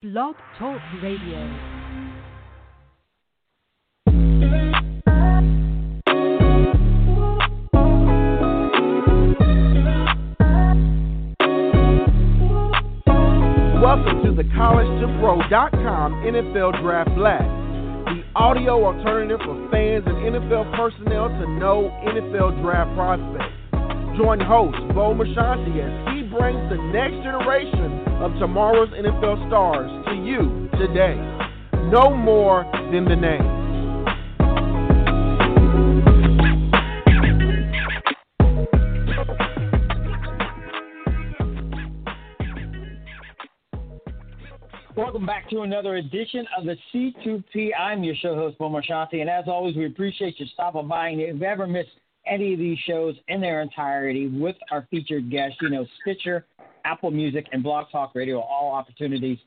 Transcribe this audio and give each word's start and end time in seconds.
Blog 0.00 0.36
Talk 0.56 0.80
Radio. 1.02 1.40
Welcome 13.82 14.22
to 14.22 14.34
the 14.36 14.44
College2Pro.com 14.54 16.12
NFL 16.22 16.80
Draft 16.80 17.12
Blast, 17.16 17.42
the 18.04 18.22
audio 18.36 18.84
alternative 18.84 19.40
for 19.44 19.68
fans 19.72 20.04
and 20.06 20.16
NFL 20.16 20.76
personnel 20.76 21.28
to 21.28 21.48
know 21.58 21.90
NFL 22.06 22.62
draft 22.62 22.94
prospects. 22.94 23.52
Join 24.16 24.38
host 24.38 24.78
Bo 24.94 25.12
Marchionte 25.12 25.74
as 25.74 26.14
he 26.14 26.22
brings 26.30 26.70
the 26.70 26.76
next 26.94 27.16
generation 27.24 27.97
of 28.20 28.32
tomorrow's 28.40 28.88
NFL 28.90 29.46
stars 29.48 29.88
to 30.06 30.14
you 30.14 30.68
today. 30.76 31.14
Know 31.88 32.10
more 32.10 32.64
than 32.90 33.04
the 33.04 33.14
name. 33.14 33.58
Welcome 44.96 45.24
back 45.24 45.48
to 45.50 45.60
another 45.60 45.96
edition 45.96 46.44
of 46.58 46.64
the 46.64 46.76
C2P. 46.92 47.70
I'm 47.78 48.02
your 48.02 48.16
show 48.16 48.34
host, 48.34 48.58
Bo 48.58 48.68
Marchionte, 48.68 49.20
and 49.20 49.30
as 49.30 49.44
always, 49.46 49.76
we 49.76 49.86
appreciate 49.86 50.40
you 50.40 50.46
stopping 50.54 50.88
by. 50.88 51.10
And 51.10 51.20
if 51.20 51.34
you've 51.34 51.42
ever 51.42 51.68
missed 51.68 51.90
any 52.26 52.52
of 52.52 52.58
these 52.58 52.78
shows 52.84 53.14
in 53.28 53.40
their 53.40 53.62
entirety 53.62 54.26
with 54.26 54.56
our 54.72 54.88
featured 54.90 55.30
guests, 55.30 55.58
you 55.62 55.70
know, 55.70 55.86
Stitcher, 56.02 56.44
Apple 56.88 57.10
Music, 57.10 57.46
and 57.52 57.62
Blog 57.62 57.86
Talk 57.92 58.14
Radio, 58.14 58.40
all 58.40 58.72
opportunities 58.72 59.38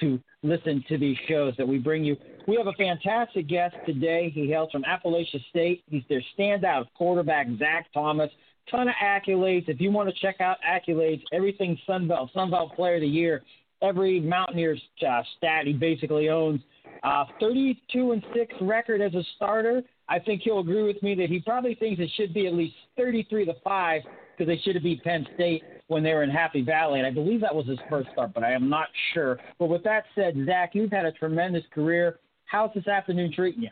to 0.00 0.20
listen 0.42 0.84
to 0.88 0.98
these 0.98 1.16
shows 1.28 1.54
that 1.56 1.66
we 1.66 1.78
bring 1.78 2.04
you. 2.04 2.16
We 2.46 2.56
have 2.56 2.66
a 2.66 2.72
fantastic 2.72 3.48
guest 3.48 3.74
today. 3.86 4.30
He 4.34 4.48
hails 4.48 4.70
from 4.70 4.84
Appalachia 4.84 5.40
State. 5.48 5.82
He's 5.88 6.02
their 6.08 6.22
standout 6.38 6.86
quarterback, 6.94 7.46
Zac 7.58 7.86
Thomas. 7.92 8.30
Ton 8.70 8.88
of 8.88 8.94
accolades. 9.02 9.68
If 9.68 9.80
you 9.80 9.90
want 9.90 10.08
to 10.08 10.14
check 10.20 10.40
out 10.40 10.58
accolades, 10.68 11.22
everything 11.32 11.78
Sunbelt, 11.88 12.32
Sunbelt 12.34 12.74
Player 12.76 12.96
of 12.96 13.00
the 13.00 13.06
Year, 13.06 13.42
every 13.82 14.20
Mountaineers 14.20 14.80
uh, 15.06 15.22
stat 15.36 15.66
he 15.66 15.72
basically 15.72 16.28
owns. 16.28 16.60
Uh, 17.02 17.24
32 17.40 18.12
and 18.12 18.22
6 18.34 18.54
record 18.60 19.00
as 19.00 19.14
a 19.14 19.22
starter. 19.36 19.82
I 20.08 20.18
think 20.18 20.42
he'll 20.42 20.60
agree 20.60 20.82
with 20.82 21.02
me 21.02 21.14
that 21.14 21.30
he 21.30 21.40
probably 21.40 21.74
thinks 21.74 22.00
it 22.00 22.10
should 22.16 22.34
be 22.34 22.46
at 22.46 22.52
least 22.52 22.74
33 22.96 23.46
to 23.46 23.54
5 23.64 24.02
because 24.40 24.56
they 24.56 24.62
should 24.62 24.74
have 24.74 24.82
beat 24.82 25.04
Penn 25.04 25.26
State 25.34 25.62
when 25.88 26.02
they 26.02 26.14
were 26.14 26.22
in 26.22 26.30
Happy 26.30 26.62
Valley. 26.62 26.98
And 26.98 27.06
I 27.06 27.10
believe 27.10 27.42
that 27.42 27.54
was 27.54 27.66
his 27.66 27.78
first 27.90 28.08
start, 28.12 28.32
but 28.32 28.42
I 28.42 28.52
am 28.52 28.70
not 28.70 28.88
sure. 29.12 29.38
But 29.58 29.66
with 29.66 29.84
that 29.84 30.04
said, 30.14 30.34
Zac, 30.46 30.74
you've 30.74 30.90
had 30.90 31.04
a 31.04 31.12
tremendous 31.12 31.64
career. 31.74 32.20
How's 32.46 32.72
this 32.74 32.86
afternoon 32.86 33.34
treating 33.34 33.64
you? 33.64 33.68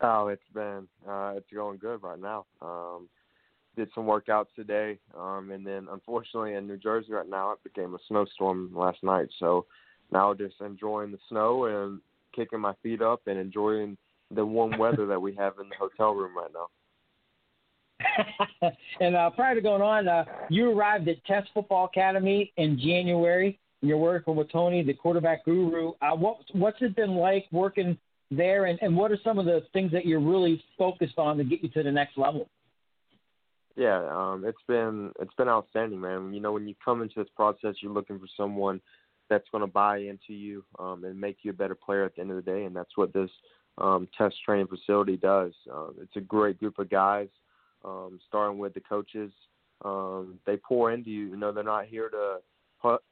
Oh, 0.00 0.28
it's 0.28 0.42
been 0.54 0.88
uh, 1.06 1.34
it's 1.36 1.46
going 1.52 1.76
good 1.76 2.02
right 2.02 2.18
now. 2.18 2.46
Um, 2.62 3.08
did 3.76 3.88
some 3.94 4.04
workouts 4.04 4.46
today, 4.56 4.98
um, 5.18 5.50
and 5.50 5.66
then 5.66 5.88
unfortunately 5.92 6.54
in 6.54 6.66
New 6.66 6.78
Jersey 6.78 7.12
right 7.12 7.28
now 7.28 7.52
it 7.52 7.62
became 7.62 7.94
a 7.94 7.98
snowstorm 8.08 8.70
last 8.74 9.02
night. 9.02 9.28
So 9.38 9.66
now 10.12 10.32
just 10.32 10.54
enjoying 10.60 11.12
the 11.12 11.18
snow 11.28 11.66
and 11.66 12.00
kicking 12.34 12.60
my 12.60 12.72
feet 12.82 13.02
up 13.02 13.22
and 13.26 13.38
enjoying 13.38 13.98
the 14.30 14.46
warm 14.46 14.78
weather 14.78 15.06
that 15.06 15.20
we 15.20 15.34
have 15.34 15.54
in 15.60 15.68
the 15.68 15.76
hotel 15.78 16.14
room 16.14 16.36
right 16.36 16.50
now. 16.54 16.68
and 19.00 19.16
uh, 19.16 19.30
prior 19.30 19.54
to 19.54 19.60
going 19.60 19.82
on, 19.82 20.08
uh, 20.08 20.24
you 20.50 20.70
arrived 20.70 21.08
at 21.08 21.24
Test 21.24 21.48
Football 21.54 21.86
Academy 21.86 22.52
in 22.56 22.78
January. 22.78 23.58
You're 23.80 23.98
working 23.98 24.36
with 24.36 24.50
Tony, 24.50 24.82
the 24.82 24.94
quarterback 24.94 25.44
guru. 25.44 25.92
Uh, 26.00 26.16
what, 26.16 26.38
what's 26.52 26.78
it 26.80 26.96
been 26.96 27.16
like 27.16 27.46
working 27.52 27.98
there, 28.30 28.66
and, 28.66 28.78
and 28.82 28.96
what 28.96 29.12
are 29.12 29.18
some 29.22 29.38
of 29.38 29.44
the 29.44 29.62
things 29.72 29.92
that 29.92 30.06
you're 30.06 30.20
really 30.20 30.62
focused 30.78 31.18
on 31.18 31.36
to 31.36 31.44
get 31.44 31.62
you 31.62 31.68
to 31.70 31.82
the 31.82 31.92
next 31.92 32.16
level? 32.16 32.48
Yeah, 33.76 34.06
um, 34.10 34.44
it's 34.46 34.62
been 34.68 35.10
it's 35.20 35.34
been 35.34 35.48
outstanding, 35.48 36.00
man. 36.00 36.32
You 36.32 36.40
know, 36.40 36.52
when 36.52 36.68
you 36.68 36.74
come 36.84 37.02
into 37.02 37.14
this 37.16 37.28
process, 37.34 37.74
you're 37.80 37.92
looking 37.92 38.20
for 38.20 38.28
someone 38.36 38.80
that's 39.28 39.48
going 39.50 39.62
to 39.62 39.66
buy 39.66 39.98
into 39.98 40.32
you 40.32 40.64
um, 40.78 41.04
and 41.04 41.20
make 41.20 41.38
you 41.42 41.50
a 41.50 41.54
better 41.54 41.74
player 41.74 42.04
at 42.04 42.14
the 42.14 42.20
end 42.20 42.30
of 42.30 42.36
the 42.36 42.42
day, 42.42 42.64
and 42.64 42.76
that's 42.76 42.96
what 42.96 43.12
this 43.12 43.30
um, 43.78 44.08
test 44.16 44.36
training 44.44 44.68
facility 44.68 45.16
does. 45.16 45.52
Uh, 45.72 45.88
it's 46.00 46.16
a 46.16 46.20
great 46.20 46.58
group 46.60 46.78
of 46.78 46.88
guys, 46.88 47.28
um, 47.84 48.18
starting 48.28 48.58
with 48.58 48.74
the 48.74 48.80
coaches. 48.80 49.32
Um, 49.84 50.38
they 50.46 50.56
pour 50.56 50.92
into 50.92 51.10
you. 51.10 51.26
You 51.26 51.36
know, 51.36 51.52
they're 51.52 51.64
not 51.64 51.86
here 51.86 52.08
to 52.08 52.38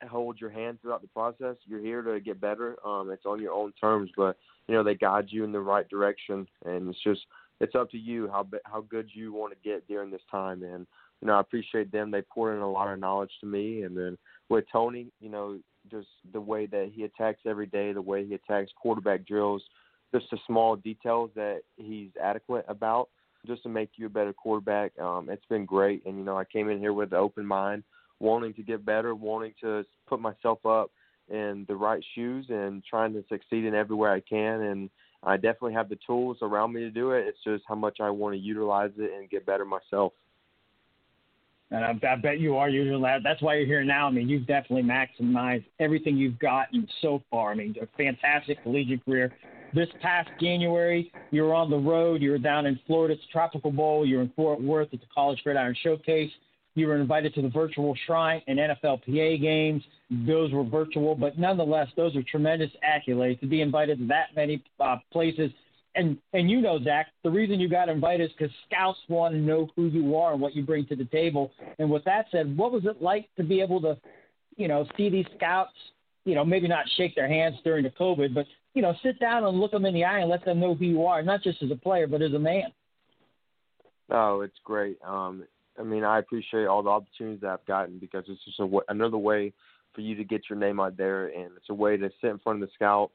hold 0.09 0.41
your 0.41 0.51
hand 0.51 0.79
throughout 0.81 1.03
the 1.03 1.09
process. 1.09 1.57
You're 1.67 1.81
here 1.81 2.03
to 2.03 2.21
get 2.21 2.41
better. 2.41 2.77
Um, 2.87 3.11
it's 3.11 3.27
on 3.27 3.41
your 3.41 3.53
own 3.53 3.73
terms, 3.81 4.11
but 4.17 4.37
you 4.69 4.75
know 4.75 4.83
they 4.83 4.95
guide 4.95 5.27
you 5.29 5.45
in 5.45 5.53
the 5.53 5.61
right 5.61 5.89
direction, 5.89 6.47
and 6.65 6.91
it's 6.91 7.03
just 7.03 7.21
it's 7.61 7.75
up 7.75 7.91
to 7.91 7.99
you 7.99 8.29
how 8.29 8.47
how 8.65 8.83
good 8.83 9.09
you 9.13 9.33
want 9.33 9.53
to 9.53 9.69
get 9.69 9.87
during 9.89 10.11
this 10.11 10.23
time. 10.31 10.63
And 10.63 10.87
you 11.23 11.29
know, 11.29 11.35
I 11.35 11.41
appreciate 11.41 11.93
them. 11.93 12.11
They 12.11 12.23
pour 12.23 12.55
in 12.55 12.61
a 12.61 12.71
lot 12.71 12.93
of 12.93 12.99
knowledge 12.99 13.31
to 13.41 13.47
me. 13.47 13.83
And 13.83 13.97
then 13.97 14.19
with 14.49 14.65
Tony, 14.71 15.07
you 15.21 15.31
know, 15.31 15.59
just 15.91 16.09
the 16.33 16.41
way 16.41 16.67
that 16.67 16.91
he 16.93 17.05
attacks 17.05 17.41
every 17.47 17.67
day, 17.67 17.93
the 17.93 18.03
way 18.03 18.27
he 18.27 18.35
attacks 18.35 18.73
quarterback 18.77 19.25
drills, 19.25 19.63
just 20.13 20.27
the 20.31 20.39
small 20.47 20.77
details 20.77 21.31
that 21.37 21.61
he's 21.77 22.11
adequate 22.23 22.65
about, 22.69 23.09
just 23.47 23.63
to 23.65 23.69
make 23.69 23.91
you 23.97 24.07
a 24.07 24.11
better 24.11 24.33
quarterback. 24.33 24.99
Um, 24.99 25.29
it's 25.31 25.45
been 25.47 25.65
great. 25.65 26.05
And 26.07 26.19
you 26.19 26.25
know, 26.25 26.39
I 26.39 26.45
came 26.45 26.69
in 26.69 26.79
here 26.79 26.93
with 26.93 27.13
an 27.13 27.19
open 27.19 27.47
mind, 27.47 27.83
wanting 28.21 28.55
to 28.55 28.63
get 28.63 28.85
better, 28.85 29.15
wanting 29.15 29.55
to 29.61 29.85
put 30.09 30.21
myself 30.21 30.65
up 30.65 30.91
in 31.29 31.65
the 31.69 31.77
right 31.77 32.03
shoes, 32.15 32.47
and 32.49 32.83
trying 32.85 33.13
to 33.15 33.25
succeed 33.29 33.65
in 33.65 33.75
everywhere 33.75 34.13
I 34.13 34.21
can. 34.21 34.63
And 34.63 34.91
I 35.23 35.37
definitely 35.37 35.75
have 35.75 35.89
the 35.89 35.99
tools 36.07 36.39
around 36.43 36.73
me 36.73 36.81
to 36.81 36.91
do 36.91 37.13
it. 37.13 37.27
It's 37.27 37.39
just 37.45 37.65
how 37.67 37.75
much 37.75 37.99
I 38.01 38.11
want 38.11 38.35
to 38.35 38.39
utilize 38.39 38.91
it 38.99 39.13
and 39.17 39.31
get 39.31 39.47
better 39.47 39.65
myself. 39.65 40.13
And 41.71 41.85
I, 41.85 42.13
I 42.13 42.17
bet 42.17 42.39
you 42.39 42.57
are 42.57 42.69
using 42.69 43.01
that. 43.03 43.21
That's 43.25 43.41
why 43.41 43.55
you're 43.55 43.67
here 43.67 43.83
now. 43.83 44.07
I 44.07 44.11
mean, 44.11 44.29
you've 44.29 44.47
definitely 44.47 44.83
maximized 44.83 45.65
everything 45.81 46.19
you've 46.19 46.39
gotten 46.39 46.87
so 47.01 47.23
far. 47.31 47.53
I 47.53 47.55
mean, 47.55 47.75
a 47.81 47.87
fantastic 47.97 48.63
collegiate 48.63 49.05
career. 49.05 49.33
This 49.75 49.89
past 50.03 50.29
January, 50.39 51.11
you 51.31 51.43
were 51.43 51.55
on 51.55 51.71
the 51.71 51.79
road. 51.79 52.21
You 52.21 52.33
were 52.33 52.39
down 52.39 52.67
in 52.67 52.79
Florida 52.87 53.15
at 53.15 53.21
the 53.21 53.27
Tropical 53.33 53.73
Bowl. 53.73 54.05
You 54.05 54.17
were 54.17 54.23
in 54.23 54.33
Fort 54.37 54.61
Worth 54.61 54.93
at 54.93 55.01
the 55.01 55.07
College 55.15 55.41
Gridiron 55.43 55.75
Showcase. 55.83 56.31
You 56.75 56.89
were 56.89 56.97
invited 56.97 57.35
to 57.35 57.43
the 57.43 57.49
virtual 57.49 57.97
shrine 58.07 58.43
and 58.47 58.59
NFLPA 58.59 59.41
games. 59.41 59.83
Those 60.11 60.53
were 60.53 60.65
virtual, 60.65 61.15
but 61.15 61.39
nonetheless, 61.39 61.89
those 61.97 62.15
are 62.17 62.23
tremendous 62.23 62.71
accolades 62.87 63.41
to 63.41 63.47
be 63.47 63.61
invited 63.61 63.99
to 63.99 64.07
that 64.09 64.29
many 64.35 64.63
uh, 64.81 64.97
places. 65.11 65.51
And 65.95 66.17
and 66.33 66.51
you 66.51 66.63
know, 66.63 66.83
Zac, 66.83 67.09
the 67.23 67.31
reason 67.31 67.61
you 67.61 67.69
got 67.69 67.91
invited 67.91 68.31
is 68.31 68.37
because 68.37 68.55
scouts 68.67 68.99
want 69.09 69.35
to 69.35 69.41
know 69.41 69.69
who 69.77 69.87
you 69.87 70.17
are 70.17 70.33
and 70.33 70.41
what 70.41 70.55
you 70.55 70.63
bring 70.63 70.87
to 70.87 70.97
the 70.97 71.05
table. 71.07 71.51
And 71.79 71.91
with 71.91 72.05
that 72.05 72.27
said, 72.31 72.57
what 72.57 72.73
was 72.73 72.87
it 72.87 73.03
like 73.03 73.29
to 73.37 73.43
be 73.43 73.61
able 73.61 73.81
to, 73.83 73.99
you 74.57 74.69
know, 74.69 74.87
see 74.97 75.11
these 75.11 75.27
scouts? 75.37 75.73
You 76.25 76.35
know, 76.35 76.45
maybe 76.45 76.69
not 76.69 76.87
shake 76.97 77.15
their 77.15 77.29
hands 77.29 77.57
during 77.65 77.85
the 77.85 77.91
COVID, 77.91 78.33
but 78.33 78.47
you 78.75 78.83
know, 78.83 78.95
sit 79.03 79.19
down 79.21 79.45
and 79.45 79.61
look 79.61 79.73
them 79.73 79.85
in 79.85 79.95
the 79.95 80.05
eye 80.05 80.21
and 80.21 80.31
let 80.31 80.45
them 80.45 80.61
know 80.61 80.75
who 80.75 80.85
you 80.85 81.05
are, 81.05 81.23
not 81.23 81.43
just 81.43 81.63
as 81.63 81.71
a 81.71 81.77
player, 81.77 82.07
but 82.07 82.23
as 82.23 82.33
a 82.33 82.39
man. 82.39 82.73
Oh, 84.11 84.41
it's 84.41 84.59
great. 84.65 84.99
Um, 85.07 85.45
I 85.79 85.83
mean, 85.83 86.05
I 86.05 86.19
appreciate 86.19 86.67
all 86.67 86.83
the 86.83 86.91
opportunities 86.91 87.41
that 87.43 87.51
I've 87.51 87.67
gotten 87.67 87.99
because 87.99 88.25
it's 88.29 88.45
just 88.45 88.61
another 88.89 89.19
way 89.19 89.53
for 89.95 90.01
you 90.01 90.15
to 90.17 90.25
get 90.25 90.43
your 90.49 90.59
name 90.59 90.81
out 90.81 90.97
there, 90.97 91.27
and 91.27 91.51
it's 91.57 91.71
a 91.71 91.75
way 91.75 91.97
to 91.97 92.11
sit 92.21 92.31
in 92.31 92.39
front 92.39 92.63
of 92.63 92.69
the 92.69 92.73
scouts 92.75 93.15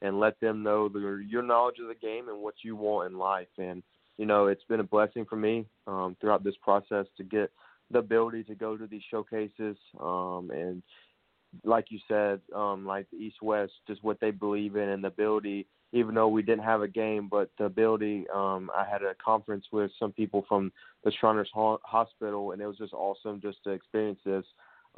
and 0.00 0.20
let 0.20 0.38
them 0.40 0.62
know 0.62 0.88
the, 0.88 1.24
your 1.28 1.42
knowledge 1.42 1.76
of 1.80 1.88
the 1.88 1.94
game 1.94 2.28
and 2.28 2.40
what 2.40 2.54
you 2.62 2.76
want 2.76 3.10
in 3.10 3.18
life. 3.18 3.48
And 3.58 3.82
you 4.18 4.26
know, 4.26 4.48
it's 4.48 4.64
been 4.64 4.80
a 4.80 4.84
blessing 4.84 5.24
for 5.24 5.36
me 5.36 5.64
um, 5.86 6.16
throughout 6.20 6.44
this 6.44 6.56
process 6.62 7.06
to 7.16 7.24
get 7.24 7.50
the 7.90 8.00
ability 8.00 8.44
to 8.44 8.54
go 8.54 8.76
to 8.76 8.86
these 8.86 9.02
showcases 9.10 9.76
um, 10.00 10.50
and 10.52 10.82
like 11.64 11.86
you 11.90 11.98
said, 12.08 12.40
um, 12.54 12.86
like 12.86 13.06
the 13.10 13.16
East 13.16 13.42
West, 13.42 13.72
just 13.86 14.04
what 14.04 14.20
they 14.20 14.30
believe 14.30 14.76
in 14.76 14.88
and 14.88 15.02
the 15.02 15.08
ability 15.08 15.66
even 15.92 16.14
though 16.14 16.28
we 16.28 16.42
didn't 16.42 16.64
have 16.64 16.82
a 16.82 16.88
game, 16.88 17.28
but 17.30 17.50
the 17.58 17.64
ability, 17.64 18.26
um, 18.34 18.70
I 18.76 18.84
had 18.90 19.02
a 19.02 19.14
conference 19.14 19.64
with 19.72 19.90
some 19.98 20.12
people 20.12 20.44
from 20.48 20.70
the 21.04 21.12
Shriners 21.18 21.50
Hospital, 21.52 22.52
and 22.52 22.60
it 22.60 22.66
was 22.66 22.76
just 22.76 22.92
awesome 22.92 23.40
just 23.40 23.64
to 23.64 23.70
experience 23.70 24.20
this. 24.24 24.44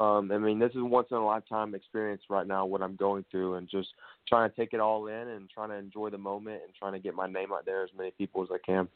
Um, 0.01 0.33
I 0.33 0.39
mean, 0.39 0.59
this 0.59 0.71
is 0.71 0.79
a 0.79 0.85
once 0.85 1.09
in 1.11 1.19
a 1.19 1.25
lifetime 1.25 1.75
experience 1.75 2.23
right 2.29 2.47
now, 2.47 2.65
what 2.65 2.83
I'm 2.83 2.97
going 2.97 3.25
through, 3.31 3.57
and 3.57 3.69
just 3.69 3.89
trying 4.29 4.51
to 4.51 4.57
take 4.57 4.73
it 4.73 4.81
all 4.81 5.07
in 5.07 5.29
and 5.29 5.49
trying 5.49 5.69
to 5.69 5.77
enjoy 5.77 6.11
the 6.11 6.19
moment 6.19 6.63
and 6.65 6.75
trying 6.77 6.95
to 6.95 6.99
get 6.99 7.15
my 7.15 7.29
name 7.29 7.53
out 7.53 7.67
there 7.67 7.85
as 7.85 7.91
many 7.97 8.11
people 8.13 8.43
as 8.43 8.49
I 8.53 8.59
can. 8.65 8.89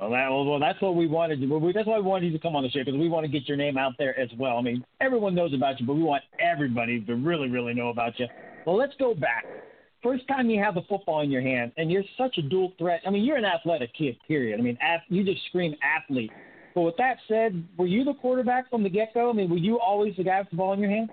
Well, 0.00 0.10
that, 0.10 0.28
well, 0.30 0.60
that's 0.60 0.80
what 0.80 0.94
we 0.94 1.08
wanted. 1.08 1.40
To, 1.40 1.72
that's 1.74 1.86
why 1.86 1.96
we 1.96 2.04
wanted 2.04 2.26
you 2.26 2.32
to 2.32 2.38
come 2.38 2.54
on 2.54 2.62
the 2.62 2.70
show 2.70 2.80
because 2.80 2.94
we 2.94 3.08
want 3.08 3.24
to 3.24 3.32
get 3.32 3.48
your 3.48 3.56
name 3.56 3.76
out 3.76 3.94
there 3.98 4.18
as 4.18 4.28
well. 4.38 4.56
I 4.56 4.62
mean, 4.62 4.84
everyone 5.00 5.34
knows 5.34 5.52
about 5.52 5.80
you, 5.80 5.86
but 5.86 5.94
we 5.94 6.02
want 6.02 6.22
everybody 6.38 7.00
to 7.00 7.14
really, 7.16 7.48
really 7.48 7.74
know 7.74 7.88
about 7.88 8.18
you. 8.18 8.26
Well, 8.64 8.76
let's 8.76 8.94
go 8.98 9.14
back 9.14 9.44
first 10.02 10.26
time 10.28 10.48
you 10.50 10.62
have 10.62 10.74
the 10.74 10.82
football 10.88 11.20
in 11.20 11.30
your 11.30 11.42
hand 11.42 11.72
and 11.76 11.90
you're 11.90 12.04
such 12.16 12.38
a 12.38 12.42
dual 12.42 12.72
threat. 12.78 13.00
I 13.06 13.10
mean, 13.10 13.24
you're 13.24 13.36
an 13.36 13.44
athletic 13.44 13.94
kid, 13.94 14.16
period. 14.26 14.58
I 14.58 14.62
mean, 14.62 14.78
you 15.08 15.24
just 15.24 15.44
scream 15.46 15.74
athlete. 15.82 16.30
But 16.74 16.82
with 16.82 16.96
that 16.98 17.16
said, 17.26 17.64
were 17.76 17.86
you 17.86 18.04
the 18.04 18.14
quarterback 18.14 18.70
from 18.70 18.82
the 18.82 18.90
get 18.90 19.14
go? 19.14 19.30
I 19.30 19.32
mean, 19.32 19.50
were 19.50 19.56
you 19.56 19.80
always 19.80 20.14
the 20.16 20.24
guy 20.24 20.40
with 20.40 20.50
the 20.50 20.56
ball 20.56 20.72
in 20.74 20.80
your 20.80 20.90
hand? 20.90 21.10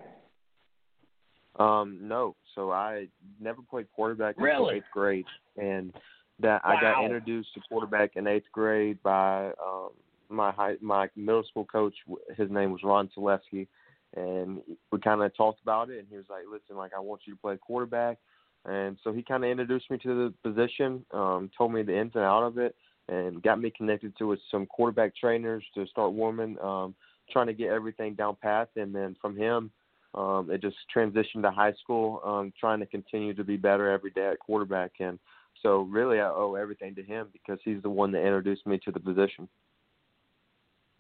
Um, 1.58 2.00
no. 2.02 2.36
So 2.54 2.72
I 2.72 3.08
never 3.40 3.62
played 3.62 3.88
quarterback 3.96 4.36
really? 4.38 4.56
until 4.56 4.72
eighth 4.72 4.86
grade, 4.94 5.26
and 5.58 5.94
that 6.40 6.62
wow. 6.66 6.76
I 6.78 6.82
got 6.82 7.04
introduced 7.04 7.54
to 7.54 7.62
quarterback 7.70 8.16
in 8.16 8.28
eighth 8.28 8.52
grade 8.52 9.02
by 9.04 9.48
um, 9.66 9.90
my 10.30 10.52
high, 10.52 10.76
my 10.82 11.10
middle 11.16 11.44
school 11.44 11.66
coach. 11.66 11.94
His 12.36 12.50
name 12.50 12.72
was 12.72 12.82
Ron 12.84 13.10
Selesky, 13.18 13.68
and 14.16 14.62
we 14.92 15.00
kind 15.00 15.22
of 15.22 15.36
talked 15.36 15.62
about 15.62 15.90
it. 15.90 16.00
And 16.00 16.08
he 16.10 16.18
was 16.18 16.26
like, 16.30 16.44
"Listen, 16.52 16.76
like 16.78 16.92
I 16.96 17.00
want 17.00 17.22
you 17.26 17.34
to 17.34 17.40
play 17.40 17.58
quarterback." 17.58 18.18
And 18.66 18.98
so 19.04 19.14
he 19.14 19.22
kind 19.22 19.44
of 19.44 19.50
introduced 19.50 19.92
me 19.92 19.98
to 20.00 20.34
the 20.44 20.50
position, 20.50 21.06
um, 21.12 21.52
told 21.56 21.72
me 21.72 21.84
the 21.84 21.98
ins 21.98 22.14
and 22.16 22.24
out 22.24 22.44
of 22.44 22.58
it, 22.58 22.76
and 23.08 23.42
got 23.44 23.62
me 23.62 23.70
connected 23.70 24.18
to 24.18 24.28
with 24.28 24.40
some 24.50 24.66
quarterback 24.66 25.16
trainers 25.16 25.64
to 25.76 25.86
start 25.88 26.14
warming, 26.14 26.58
um, 26.60 26.96
trying 27.32 27.48
to 27.48 27.54
get 27.54 27.70
everything 27.70 28.16
down 28.16 28.36
path. 28.42 28.70
And 28.76 28.94
then 28.94 29.16
from 29.22 29.38
him, 29.38 29.70
um, 30.16 30.50
it 30.50 30.62
just 30.62 30.78
transitioned 30.96 31.44
to 31.44 31.52
high 31.52 31.74
school, 31.74 32.22
um, 32.26 32.54
trying 32.60 32.80
to 32.80 32.86
continue 32.88 33.34
to 33.36 33.44
be 33.44 33.58
better 33.58 33.92
every 33.92 34.12
day 34.12 34.30
at 34.30 34.40
quarterback. 34.40 34.94
And 35.00 35.20
so 35.66 35.82
really 35.82 36.20
I 36.20 36.30
owe 36.30 36.54
everything 36.54 36.94
to 36.96 37.04
him 37.04 37.28
because 37.34 37.58
he's 37.66 37.82
the 37.82 37.90
one 37.90 38.12
that 38.12 38.20
introduced 38.20 38.68
me 38.68 38.78
to 38.86 38.92
the 38.92 39.00
position. 39.00 39.50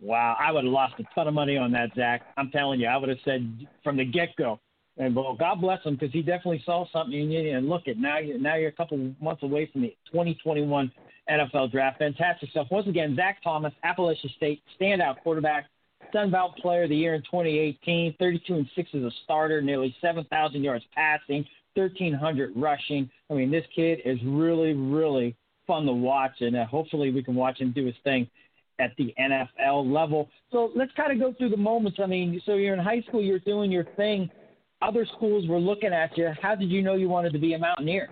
Wow, 0.01 0.35
I 0.39 0.51
would 0.51 0.63
have 0.63 0.73
lost 0.73 0.95
a 0.99 1.03
ton 1.13 1.27
of 1.27 1.35
money 1.35 1.55
on 1.55 1.71
that, 1.73 1.91
Zac. 1.95 2.23
I'm 2.35 2.49
telling 2.49 2.79
you, 2.79 2.87
I 2.87 2.97
would 2.97 3.09
have 3.09 3.19
said 3.23 3.67
from 3.83 3.95
the 3.95 4.05
get 4.05 4.35
go. 4.37 4.59
And 4.97 5.15
well, 5.15 5.35
God 5.35 5.61
bless 5.61 5.83
him 5.83 5.95
because 5.95 6.11
he 6.11 6.21
definitely 6.21 6.63
saw 6.65 6.85
something 6.91 7.13
in 7.13 7.29
you. 7.29 7.55
And 7.55 7.69
look, 7.69 7.87
at 7.87 7.97
now 7.97 8.17
you 8.17 8.39
now 8.39 8.55
you're 8.55 8.69
a 8.69 8.73
couple 8.73 8.97
months 9.21 9.43
away 9.43 9.69
from 9.71 9.83
the 9.83 9.95
2021 10.11 10.91
NFL 11.29 11.71
Draft. 11.71 11.99
Fantastic 11.99 12.49
stuff. 12.49 12.67
Once 12.71 12.87
again, 12.87 13.15
Zac 13.15 13.43
Thomas, 13.43 13.73
Appalachian 13.83 14.31
State 14.35 14.63
standout 14.79 15.17
quarterback, 15.21 15.65
Sun 16.11 16.31
Belt 16.31 16.57
Player 16.57 16.83
of 16.83 16.89
the 16.89 16.95
Year 16.95 17.13
in 17.13 17.21
2018, 17.21 18.15
32 18.17 18.53
and 18.53 18.69
six 18.75 18.89
as 18.93 19.01
a 19.01 19.11
starter, 19.25 19.61
nearly 19.61 19.95
7,000 20.01 20.63
yards 20.63 20.85
passing, 20.95 21.45
1,300 21.75 22.53
rushing. 22.55 23.09
I 23.29 23.33
mean, 23.33 23.51
this 23.51 23.65
kid 23.75 23.99
is 24.05 24.17
really, 24.25 24.73
really 24.73 25.35
fun 25.67 25.85
to 25.85 25.93
watch, 25.93 26.41
and 26.41 26.55
uh, 26.55 26.65
hopefully 26.65 27.11
we 27.11 27.23
can 27.23 27.35
watch 27.35 27.59
him 27.59 27.71
do 27.71 27.85
his 27.85 27.95
thing 28.03 28.27
at 28.79 28.91
the 28.97 29.13
NFL 29.19 29.91
level. 29.91 30.29
So 30.51 30.71
let's 30.75 30.91
kind 30.97 31.11
of 31.11 31.19
go 31.19 31.33
through 31.37 31.49
the 31.49 31.57
moments. 31.57 31.99
I 32.01 32.05
mean, 32.05 32.41
so 32.45 32.55
you're 32.55 32.73
in 32.73 32.79
high 32.79 33.01
school, 33.07 33.21
you're 33.21 33.39
doing 33.39 33.71
your 33.71 33.85
thing. 33.95 34.29
Other 34.81 35.05
schools 35.15 35.47
were 35.47 35.59
looking 35.59 35.93
at 35.93 36.17
you. 36.17 36.31
How 36.41 36.55
did 36.55 36.69
you 36.69 36.81
know 36.81 36.95
you 36.95 37.09
wanted 37.09 37.33
to 37.33 37.39
be 37.39 37.53
a 37.53 37.59
Mountaineer? 37.59 38.09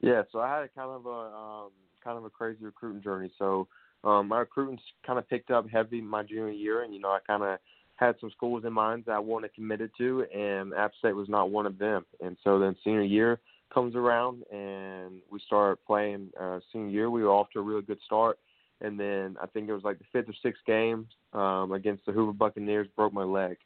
Yeah, 0.00 0.22
so 0.32 0.40
I 0.40 0.48
had 0.48 0.64
a 0.64 0.68
kind 0.68 0.90
of 0.90 1.06
a 1.06 1.36
um, 1.36 1.70
kind 2.02 2.18
of 2.18 2.24
a 2.24 2.30
crazy 2.30 2.64
recruiting 2.64 3.02
journey. 3.02 3.30
So 3.38 3.68
um, 4.04 4.28
my 4.28 4.40
recruiting 4.40 4.78
kind 5.06 5.18
of 5.18 5.28
picked 5.28 5.50
up 5.50 5.68
heavy 5.68 6.00
my 6.00 6.22
junior 6.22 6.50
year, 6.50 6.82
and 6.82 6.94
you 6.94 7.00
know 7.00 7.10
I 7.10 7.18
kind 7.26 7.42
of 7.42 7.58
had 8.04 8.16
some 8.20 8.30
schools 8.30 8.64
in 8.64 8.72
mind 8.72 9.04
that 9.06 9.12
I 9.12 9.18
wanted 9.18 9.54
committed 9.54 9.90
to, 9.98 10.24
and 10.34 10.74
App 10.74 10.92
State 10.98 11.16
was 11.16 11.28
not 11.28 11.50
one 11.50 11.66
of 11.66 11.78
them. 11.78 12.04
And 12.20 12.36
so 12.44 12.58
then 12.58 12.76
senior 12.84 13.02
year 13.02 13.40
comes 13.72 13.94
around, 13.94 14.44
and 14.52 15.20
we 15.30 15.40
start 15.46 15.78
playing 15.86 16.30
uh, 16.40 16.60
senior 16.72 16.90
year. 16.90 17.10
We 17.10 17.22
were 17.22 17.30
off 17.30 17.50
to 17.52 17.60
a 17.60 17.62
really 17.62 17.82
good 17.82 17.98
start, 18.04 18.38
and 18.80 18.98
then 18.98 19.36
I 19.42 19.46
think 19.46 19.68
it 19.68 19.72
was 19.72 19.84
like 19.84 19.98
the 19.98 20.04
fifth 20.12 20.28
or 20.28 20.34
sixth 20.42 20.62
game 20.66 21.06
um, 21.32 21.72
against 21.72 22.04
the 22.06 22.12
Hoover 22.12 22.32
Buccaneers 22.32 22.88
broke 22.96 23.12
my 23.12 23.24
leg. 23.24 23.56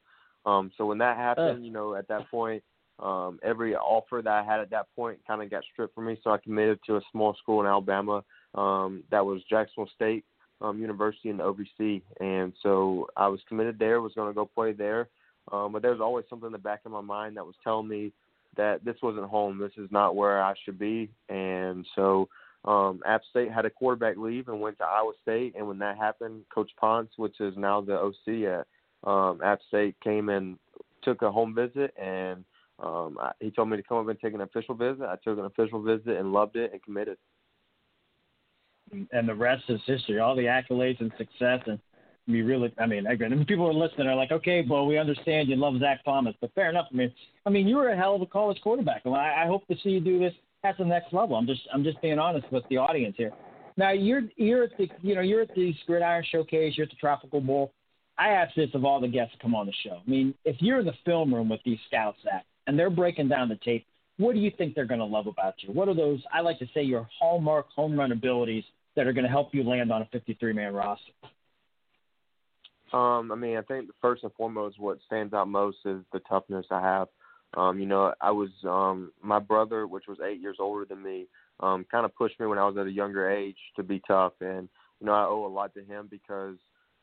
Um, 0.45 0.71
so 0.77 0.87
when 0.87 0.99
that 0.99 1.17
happened, 1.17 1.65
you 1.67 1.73
know, 1.73 1.95
at 1.97 2.07
that 2.09 2.31
point, 2.31 2.63
um, 2.99 3.39
every 3.43 3.75
offer 3.75 4.23
that 4.23 4.33
I 4.33 4.45
had 4.45 4.61
at 4.61 4.71
that 4.71 4.87
point 4.95 5.19
kind 5.27 5.43
of 5.43 5.51
got 5.51 5.65
stripped 5.73 5.95
from 5.95 6.07
me. 6.07 6.19
So 6.23 6.31
I 6.31 6.39
committed 6.39 6.79
to 6.87 6.97
a 6.97 7.01
small 7.13 7.35
school 7.35 7.61
in 7.61 7.67
Alabama 7.67 8.23
um, 8.55 9.03
that 9.11 9.27
was 9.27 9.43
Jacksonville 9.51 9.91
State 9.95 10.25
um, 10.61 10.81
University 10.81 11.29
in 11.29 11.39
the 11.39 11.45
OVC, 11.45 12.03
and 12.21 12.53
so 12.63 13.09
I 13.17 13.29
was 13.29 13.41
committed 13.49 13.79
there. 13.79 14.01
Was 14.01 14.15
going 14.15 14.31
to 14.31 14.35
go 14.35 14.47
play 14.47 14.73
there, 14.73 15.09
um, 15.53 15.73
but 15.73 15.83
there 15.83 15.91
was 15.91 16.01
always 16.01 16.25
something 16.29 16.47
in 16.47 16.53
the 16.53 16.59
back 16.59 16.81
of 16.85 16.93
my 16.93 17.01
mind 17.01 17.37
that 17.37 17.47
was 17.47 17.57
telling 17.63 17.89
me 17.89 18.13
that 18.57 18.85
this 18.85 18.97
wasn't 19.03 19.29
home. 19.29 19.59
This 19.59 19.77
is 19.77 19.91
not 19.91 20.17
where 20.17 20.43
I 20.43 20.55
should 20.65 20.79
be, 20.79 21.11
and 21.29 21.87
so. 21.95 22.29
Um, 22.65 23.01
App 23.07 23.21
State 23.31 23.53
had 23.53 23.65
a 23.65 23.71
quarterback 23.71 24.17
leave 24.17 24.49
and 24.49 24.61
went 24.61 24.79
to 24.79 24.85
Iowa 24.85 25.13
State, 25.23 25.55
and 25.57 25.69
when 25.69 25.79
that 25.79 25.97
happened, 25.97 26.43
Coach 26.53 26.73
Ponce, 26.81 27.13
which 27.17 27.39
is 27.39 27.55
now 27.57 27.81
the 27.81 27.95
OC 27.95 28.43
at 28.59 28.67
um, 29.09 29.41
App 29.41 29.61
State 29.69 29.95
came 30.03 30.31
and 30.31 30.59
took 31.03 31.23
a 31.23 31.31
home 31.31 31.55
visit, 31.55 31.95
and 31.97 32.45
um, 32.79 33.17
I, 33.21 33.33
he 33.41 33.51
told 33.51 33.71
me 33.71 33.77
to 33.77 33.83
come 33.83 33.99
up 33.99 34.09
and 34.09 34.19
take 34.21 34.35
an 34.35 34.43
official 34.43 34.75
visit. 34.75 35.03
I 35.05 35.17
took 35.25 35.39
an 35.39 35.45
official 35.47 35.81
visit 35.83 36.17
and 36.17 36.33
loved 36.33 36.57
it 36.57 36.73
and 36.73 36.83
committed. 36.83 37.17
And 39.13 39.29
the 39.29 39.35
rest 39.35 39.65
is 39.69 39.81
history. 39.87 40.21
All 40.21 40.37
the 40.37 40.45
accolades 40.45 41.01
and 41.01 41.13
success, 41.19 41.61
and 41.67 41.79
we 42.29 42.43
really, 42.43 42.73
I 42.79 42.87
mean, 42.87 43.05
mean, 43.05 43.45
people 43.45 43.67
are 43.67 43.75
listening 43.75 44.07
are 44.07 44.15
like, 44.15 44.33
okay, 44.33 44.65
well, 44.69 44.87
we 44.87 44.99
understand 44.99 45.49
you 45.49 45.57
love 45.57 45.79
Zac 45.81 46.05
Thomas, 46.05 46.35
but 46.41 46.53
fair 46.55 46.71
enough. 46.71 46.87
I 46.93 46.97
mean, 46.97 47.13
I 47.45 47.51
mean, 47.51 47.67
you 47.69 47.77
were 47.77 47.91
a 47.91 47.97
hell 47.97 48.15
of 48.15 48.23
a 48.23 48.27
college 48.27 48.61
quarterback, 48.63 49.03
and 49.05 49.15
I, 49.15 49.45
I 49.45 49.47
hope 49.47 49.67
to 49.69 49.77
see 49.83 49.91
you 49.91 50.01
do 50.01 50.19
this 50.19 50.33
at 50.65 50.79
the 50.79 50.85
next 50.85 51.13
level. 51.13 51.37
I'm 51.37 51.47
just, 51.47 51.63
I'm 51.73 51.85
just 51.85 52.01
being 52.01 52.19
honest 52.19 52.51
with 52.53 52.65
the 52.71 52.77
audience 52.77 53.15
here. 53.17 53.33
Now 53.77 53.91
you're, 53.91 54.23
you're 54.37 54.65
at 54.65 54.77
the, 54.79 54.89
you 55.03 55.15
know, 55.15 55.21
you're 55.21 55.43
at 55.43 55.55
the 55.55 55.75
Gridiron 55.87 56.25
Showcase, 56.31 56.75
you're 56.77 56.85
at 56.85 56.91
the 56.91 56.97
Tropical 56.97 57.41
Bowl. 57.41 57.73
I 58.19 58.31
ask 58.31 58.55
this 58.55 58.71
of 58.73 58.85
all 58.85 59.01
the 59.01 59.09
guests 59.09 59.35
that 59.35 59.43
come 59.43 59.55
on 59.55 59.67
the 59.67 59.73
show. 59.85 60.01
I 60.07 60.11
mean, 60.11 60.33
if 60.45 60.57
you're 60.61 60.81
in 60.81 60.87
the 60.87 60.95
film 61.05 61.35
room 61.35 61.49
with 61.49 61.61
these 61.65 61.79
scouts, 61.87 62.19
Zac, 62.25 62.45
and 62.67 62.79
they're 62.79 62.91
breaking 62.91 63.29
down 63.29 63.49
the 63.49 63.57
tape, 63.57 63.85
what 64.17 64.35
do 64.35 64.41
you 64.41 64.51
think 64.57 64.75
they're 64.75 64.87
going 64.87 65.01
to 65.01 65.07
love 65.07 65.27
about 65.27 65.55
you? 65.59 65.73
What 65.73 65.89
are 65.89 65.95
those, 65.95 66.21
I 66.33 66.41
like 66.41 66.59
to 66.61 66.69
say, 66.73 66.83
your 66.83 67.07
hallmark 67.19 67.71
home 67.73 67.99
run 67.99 68.13
abilities 68.13 68.65
that 68.97 69.07
are 69.07 69.13
going 69.13 69.25
to 69.25 69.31
help 69.31 69.55
you 69.55 69.63
land 69.63 69.93
on 69.93 70.03
a 70.03 70.07
53 70.07 70.53
man 70.53 70.73
roster? 70.73 71.13
Um, 72.93 73.31
I 73.33 73.35
mean, 73.35 73.57
I 73.57 73.63
think 73.63 73.91
first 74.01 74.23
and 74.23 74.33
foremost, 74.35 74.81
what 74.81 74.99
stands 75.07 75.35
out 75.35 75.49
most 75.49 75.79
is 75.85 76.01
the 76.13 76.21
toughness 76.21 76.67
I 76.71 76.81
have. 76.81 77.09
Um, 77.57 77.79
you 77.79 77.87
know, 77.87 78.13
I 78.21 78.31
was 78.31 78.51
um, 78.65 79.13
my 79.23 79.39
brother, 79.39 79.87
which 79.87 80.05
was 80.09 80.19
eight 80.25 80.41
years 80.41 80.57
older 80.61 80.85
than 80.85 81.03
me, 81.03 81.27
um, 81.61 81.87
kind 81.91 82.05
of 82.05 82.15
pushed 82.15 82.39
me 82.39 82.47
when 82.47 82.59
I 82.59 82.67
was 82.67 82.77
at 82.77 82.87
a 82.87 82.93
younger 82.93 83.31
age 83.31 83.57
to 83.77 83.83
be 83.83 84.01
tough, 84.07 84.35
and 84.41 84.69
you 85.01 85.07
know, 85.07 85.13
I 85.13 85.25
owe 85.25 85.47
a 85.47 85.49
lot 85.49 85.75
to 85.75 85.85
him 85.85 86.09
because 86.11 86.57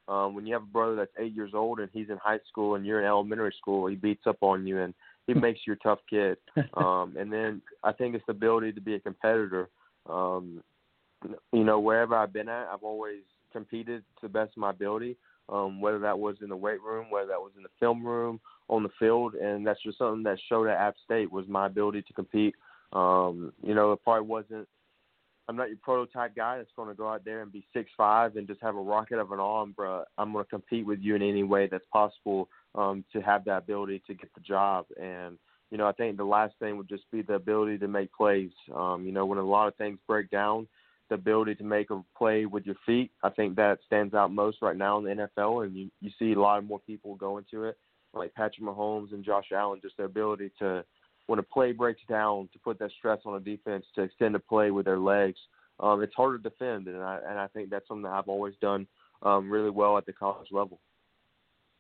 um, 0.07 0.35
when 0.35 0.45
you 0.45 0.53
have 0.53 0.63
a 0.63 0.67
brother 0.67 0.95
that's 0.95 1.11
eight 1.19 1.33
years 1.33 1.51
old 1.53 1.79
and 1.79 1.89
he's 1.93 2.09
in 2.09 2.17
high 2.17 2.39
school 2.49 2.75
and 2.75 2.85
you're 2.85 2.99
in 2.99 3.05
elementary 3.05 3.53
school, 3.57 3.87
he 3.87 3.95
beats 3.95 4.23
up 4.27 4.37
on 4.41 4.67
you 4.67 4.79
and 4.81 4.93
he 5.27 5.33
makes 5.33 5.61
you 5.65 5.73
a 5.73 5.77
tough 5.77 5.99
kid. 6.09 6.37
Um, 6.75 7.15
and 7.17 7.31
then 7.31 7.61
I 7.83 7.91
think 7.93 8.15
it's 8.15 8.25
the 8.25 8.31
ability 8.31 8.73
to 8.73 8.81
be 8.81 8.95
a 8.95 8.99
competitor. 8.99 9.69
Um, 10.09 10.63
you 11.51 11.63
know, 11.63 11.79
wherever 11.79 12.15
I've 12.15 12.33
been 12.33 12.49
at, 12.49 12.67
I've 12.67 12.83
always 12.83 13.21
competed 13.51 14.03
to 14.19 14.21
the 14.23 14.29
best 14.29 14.51
of 14.51 14.57
my 14.57 14.71
ability. 14.71 15.17
Um, 15.49 15.81
whether 15.81 15.99
that 15.99 16.17
was 16.17 16.37
in 16.41 16.47
the 16.47 16.55
weight 16.55 16.81
room, 16.81 17.07
whether 17.09 17.27
that 17.27 17.39
was 17.39 17.51
in 17.57 17.63
the 17.63 17.69
film 17.77 18.05
room, 18.05 18.39
on 18.69 18.81
the 18.81 18.89
field, 18.97 19.33
and 19.35 19.67
that's 19.67 19.83
just 19.83 19.97
something 19.97 20.23
that 20.23 20.37
showed 20.47 20.69
at 20.69 20.77
App 20.77 20.95
State 21.03 21.29
was 21.29 21.45
my 21.49 21.65
ability 21.65 22.01
to 22.03 22.13
compete. 22.13 22.55
Um, 22.93 23.51
you 23.61 23.75
know, 23.75 23.91
it 23.91 23.99
probably 24.03 24.25
wasn't 24.25 24.67
I'm 25.47 25.57
not 25.57 25.67
your 25.67 25.77
prototype 25.81 26.35
guy 26.35 26.57
that's 26.57 26.71
going 26.75 26.87
to 26.87 26.95
go 26.95 27.09
out 27.09 27.25
there 27.25 27.41
and 27.41 27.51
be 27.51 27.65
six 27.73 27.91
five 27.97 28.37
and 28.37 28.47
just 28.47 28.61
have 28.61 28.75
a 28.75 28.81
rocket 28.81 29.19
of 29.19 29.31
an 29.31 29.39
arm, 29.39 29.73
bro. 29.75 30.03
I'm 30.17 30.31
going 30.31 30.45
to 30.45 30.49
compete 30.49 30.85
with 30.85 30.99
you 30.99 31.15
in 31.15 31.21
any 31.21 31.43
way 31.43 31.67
that's 31.67 31.85
possible 31.91 32.47
um, 32.75 33.03
to 33.11 33.21
have 33.21 33.43
that 33.45 33.57
ability 33.57 34.01
to 34.07 34.13
get 34.13 34.33
the 34.33 34.41
job. 34.41 34.85
And 34.99 35.37
you 35.69 35.77
know, 35.77 35.87
I 35.87 35.91
think 35.91 36.17
the 36.17 36.23
last 36.23 36.53
thing 36.59 36.77
would 36.77 36.87
just 36.87 37.09
be 37.11 37.23
the 37.23 37.33
ability 37.33 37.79
to 37.79 37.87
make 37.87 38.13
plays. 38.13 38.51
Um, 38.73 39.05
you 39.05 39.11
know, 39.11 39.25
when 39.25 39.39
a 39.39 39.43
lot 39.43 39.67
of 39.67 39.75
things 39.75 39.97
break 40.07 40.29
down, 40.29 40.67
the 41.09 41.15
ability 41.15 41.55
to 41.55 41.63
make 41.63 41.89
a 41.89 42.01
play 42.17 42.45
with 42.45 42.65
your 42.65 42.75
feet, 42.85 43.11
I 43.23 43.29
think 43.29 43.55
that 43.55 43.79
stands 43.85 44.13
out 44.13 44.31
most 44.31 44.61
right 44.61 44.77
now 44.77 44.97
in 44.97 45.03
the 45.03 45.29
NFL. 45.37 45.65
And 45.65 45.75
you 45.75 45.89
you 46.01 46.11
see 46.17 46.33
a 46.33 46.39
lot 46.39 46.63
more 46.63 46.79
people 46.79 47.15
go 47.15 47.37
into 47.37 47.65
it, 47.65 47.77
like 48.13 48.33
Patrick 48.33 48.65
Mahomes 48.65 49.13
and 49.13 49.23
Josh 49.23 49.51
Allen, 49.53 49.79
just 49.81 49.97
the 49.97 50.03
ability 50.03 50.51
to 50.59 50.83
when 51.27 51.39
a 51.39 51.43
play 51.43 51.71
breaks 51.71 52.01
down 52.09 52.49
to 52.53 52.59
put 52.59 52.79
that 52.79 52.91
stress 52.97 53.19
on 53.25 53.35
a 53.35 53.39
defense 53.39 53.85
to 53.95 54.01
extend 54.01 54.35
a 54.35 54.39
play 54.39 54.71
with 54.71 54.85
their 54.85 54.99
legs. 54.99 55.39
Um, 55.79 56.03
it's 56.03 56.13
hard 56.15 56.41
to 56.41 56.49
defend, 56.49 56.87
and 56.87 57.01
I 57.01 57.19
and 57.27 57.39
I 57.39 57.47
think 57.47 57.69
that's 57.69 57.87
something 57.87 58.03
that 58.03 58.13
I've 58.13 58.27
always 58.27 58.55
done 58.61 58.87
um, 59.23 59.49
really 59.49 59.69
well 59.69 59.97
at 59.97 60.05
the 60.05 60.13
college 60.13 60.49
level. 60.51 60.79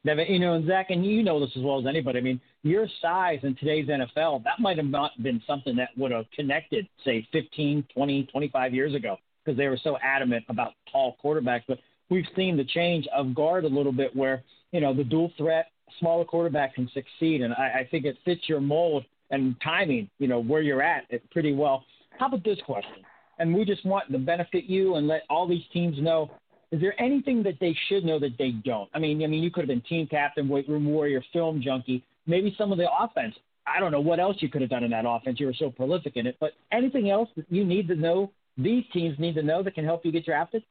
Never, 0.05 0.23
you 0.23 0.39
know, 0.39 0.53
and 0.53 0.67
Zac, 0.67 0.89
and 0.89 1.05
you 1.05 1.23
know 1.23 1.39
this 1.39 1.55
as 1.55 1.63
well 1.63 1.79
as 1.79 1.85
anybody. 1.85 2.19
I 2.19 2.21
mean, 2.21 2.41
your 2.63 2.87
size 3.01 3.39
in 3.43 3.55
today's 3.55 3.87
NFL, 3.87 4.43
that 4.43 4.59
might 4.59 4.77
have 4.77 4.87
not 4.87 5.11
been 5.23 5.41
something 5.47 5.75
that 5.77 5.89
would 5.95 6.11
have 6.11 6.25
connected, 6.35 6.87
say, 7.05 7.25
15, 7.31 7.85
20, 7.93 8.23
25 8.25 8.73
years 8.73 8.93
ago, 8.95 9.17
because 9.43 9.57
they 9.57 9.67
were 9.67 9.79
so 9.81 9.97
adamant 10.03 10.43
about 10.49 10.73
tall 10.91 11.15
quarterbacks. 11.23 11.63
But 11.67 11.79
we've 12.09 12.25
seen 12.35 12.57
the 12.57 12.65
change 12.65 13.07
of 13.15 13.33
guard 13.33 13.63
a 13.63 13.69
little 13.69 13.93
bit 13.93 14.13
where, 14.13 14.43
you 14.73 14.81
know, 14.81 14.93
the 14.93 15.05
dual 15.05 15.31
threat, 15.37 15.67
smaller 15.99 16.25
quarterback 16.25 16.75
can 16.75 16.89
succeed. 16.93 17.41
And 17.41 17.53
I, 17.53 17.79
I 17.79 17.87
think 17.89 18.03
it 18.03 18.17
fits 18.25 18.41
your 18.47 18.59
mold 18.59 19.05
and 19.29 19.55
timing, 19.63 20.09
you 20.19 20.27
know, 20.27 20.41
where 20.41 20.61
you're 20.61 20.83
at 20.83 21.05
it 21.09 21.29
pretty 21.31 21.53
well. 21.53 21.85
How 22.19 22.27
about 22.27 22.43
this 22.43 22.59
question? 22.65 23.03
And 23.39 23.55
we 23.55 23.65
just 23.65 23.85
want 23.85 24.11
to 24.11 24.17
benefit 24.19 24.65
you 24.65 24.95
and 24.95 25.07
let 25.07 25.23
all 25.29 25.47
these 25.47 25.63
teams 25.71 25.97
know. 25.99 26.29
Is 26.73 26.81
there 26.81 26.99
anything 26.99 27.43
that 27.43 27.59
they 27.59 27.77
should 27.87 28.03
know 28.03 28.17
that 28.17 28.35
they 28.39 28.49
don't? 28.49 28.89
I 28.95 28.99
mean, 28.99 29.23
I 29.23 29.27
mean, 29.27 29.43
you 29.43 29.51
could 29.51 29.61
have 29.61 29.67
been 29.67 29.81
team 29.81 30.07
captain, 30.07 30.49
weight 30.49 30.67
room 30.67 30.85
warrior, 30.85 31.23
film 31.31 31.61
junkie. 31.61 32.03
Maybe 32.25 32.55
some 32.57 32.71
of 32.71 32.79
the 32.79 32.87
offense. 32.99 33.35
I 33.67 33.79
don't 33.79 33.91
know 33.91 34.01
what 34.01 34.19
else 34.19 34.37
you 34.39 34.49
could 34.49 34.61
have 34.61 34.71
done 34.71 34.83
in 34.83 34.89
that 34.89 35.05
offense. 35.07 35.39
You 35.39 35.45
were 35.45 35.53
so 35.53 35.69
prolific 35.69 36.17
in 36.17 36.25
it. 36.25 36.35
But 36.39 36.53
anything 36.71 37.11
else 37.11 37.29
that 37.35 37.45
you 37.47 37.63
need 37.63 37.87
to 37.89 37.95
know, 37.95 38.31
these 38.57 38.83
teams 38.91 39.19
need 39.19 39.35
to 39.35 39.43
know 39.43 39.61
that 39.61 39.75
can 39.75 39.85
help 39.85 40.03
you 40.03 40.11
get 40.11 40.25
drafted? 40.25 40.63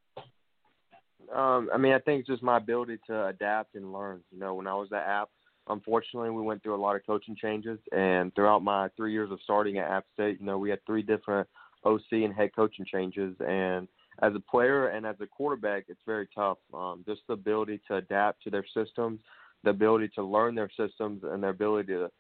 Um, 1.33 1.71
I 1.73 1.79
mean, 1.79 1.93
I 1.93 2.01
think 2.01 2.21
it's 2.21 2.29
just 2.29 2.43
my 2.43 2.57
ability 2.57 2.99
to 3.07 3.27
adapt 3.29 3.77
and 3.77 3.93
learn. 3.93 4.25
You 4.33 4.41
know, 4.41 4.55
when 4.55 4.67
I 4.67 4.75
was 4.75 4.89
at 4.93 5.07
App, 5.07 5.29
unfortunately, 5.69 6.31
we 6.31 6.43
went 6.43 6.65
through 6.65 6.75
a 6.75 6.83
lot 6.83 6.97
of 6.97 7.07
coaching 7.07 7.37
changes, 7.41 7.79
and 7.93 8.35
throughout 8.35 8.65
my 8.65 8.89
three 8.97 9.13
years 9.13 9.31
of 9.31 9.39
starting 9.45 9.79
at 9.79 9.89
App 9.89 10.07
State, 10.15 10.41
you 10.41 10.47
know, 10.47 10.59
we 10.59 10.69
had 10.69 10.85
three 10.85 11.03
different 11.03 11.49
OC 11.85 12.03
and 12.11 12.35
head 12.35 12.51
coaching 12.57 12.85
changes, 12.85 13.37
and 13.39 13.87
as 14.21 14.35
a 14.35 14.41
player 14.41 14.89
and 14.89 15.07
as 15.07 15.17
a 15.21 15.27
quarterback, 15.27 15.85
it's 15.89 16.01
very 16.07 16.29
tough. 16.35 16.59
Um, 16.75 17.05
just 17.07 17.23
the 17.27 17.35
ability 17.35 17.81
to 17.89 17.97
adapt 17.97 18.43
to 18.45 18.51
their 18.51 18.65
systems, 18.75 19.21
the 19.65 19.71
ability 19.71 20.11
to 20.17 20.23
learn 20.23 20.55
their 20.55 20.71
systems, 20.77 21.23
and 21.25 21.43
their 21.43 21.51
ability 21.51 21.93
to 21.95 22.11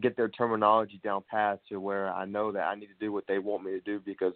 get 0.00 0.16
their 0.16 0.28
terminology 0.28 1.00
down 1.04 1.22
pat 1.30 1.60
to 1.68 1.78
where 1.78 2.10
I 2.10 2.24
know 2.24 2.50
that 2.52 2.64
I 2.64 2.74
need 2.74 2.86
to 2.86 2.98
do 2.98 3.12
what 3.12 3.26
they 3.28 3.38
want 3.38 3.64
me 3.64 3.72
to 3.72 3.80
do 3.80 4.00
because 4.04 4.32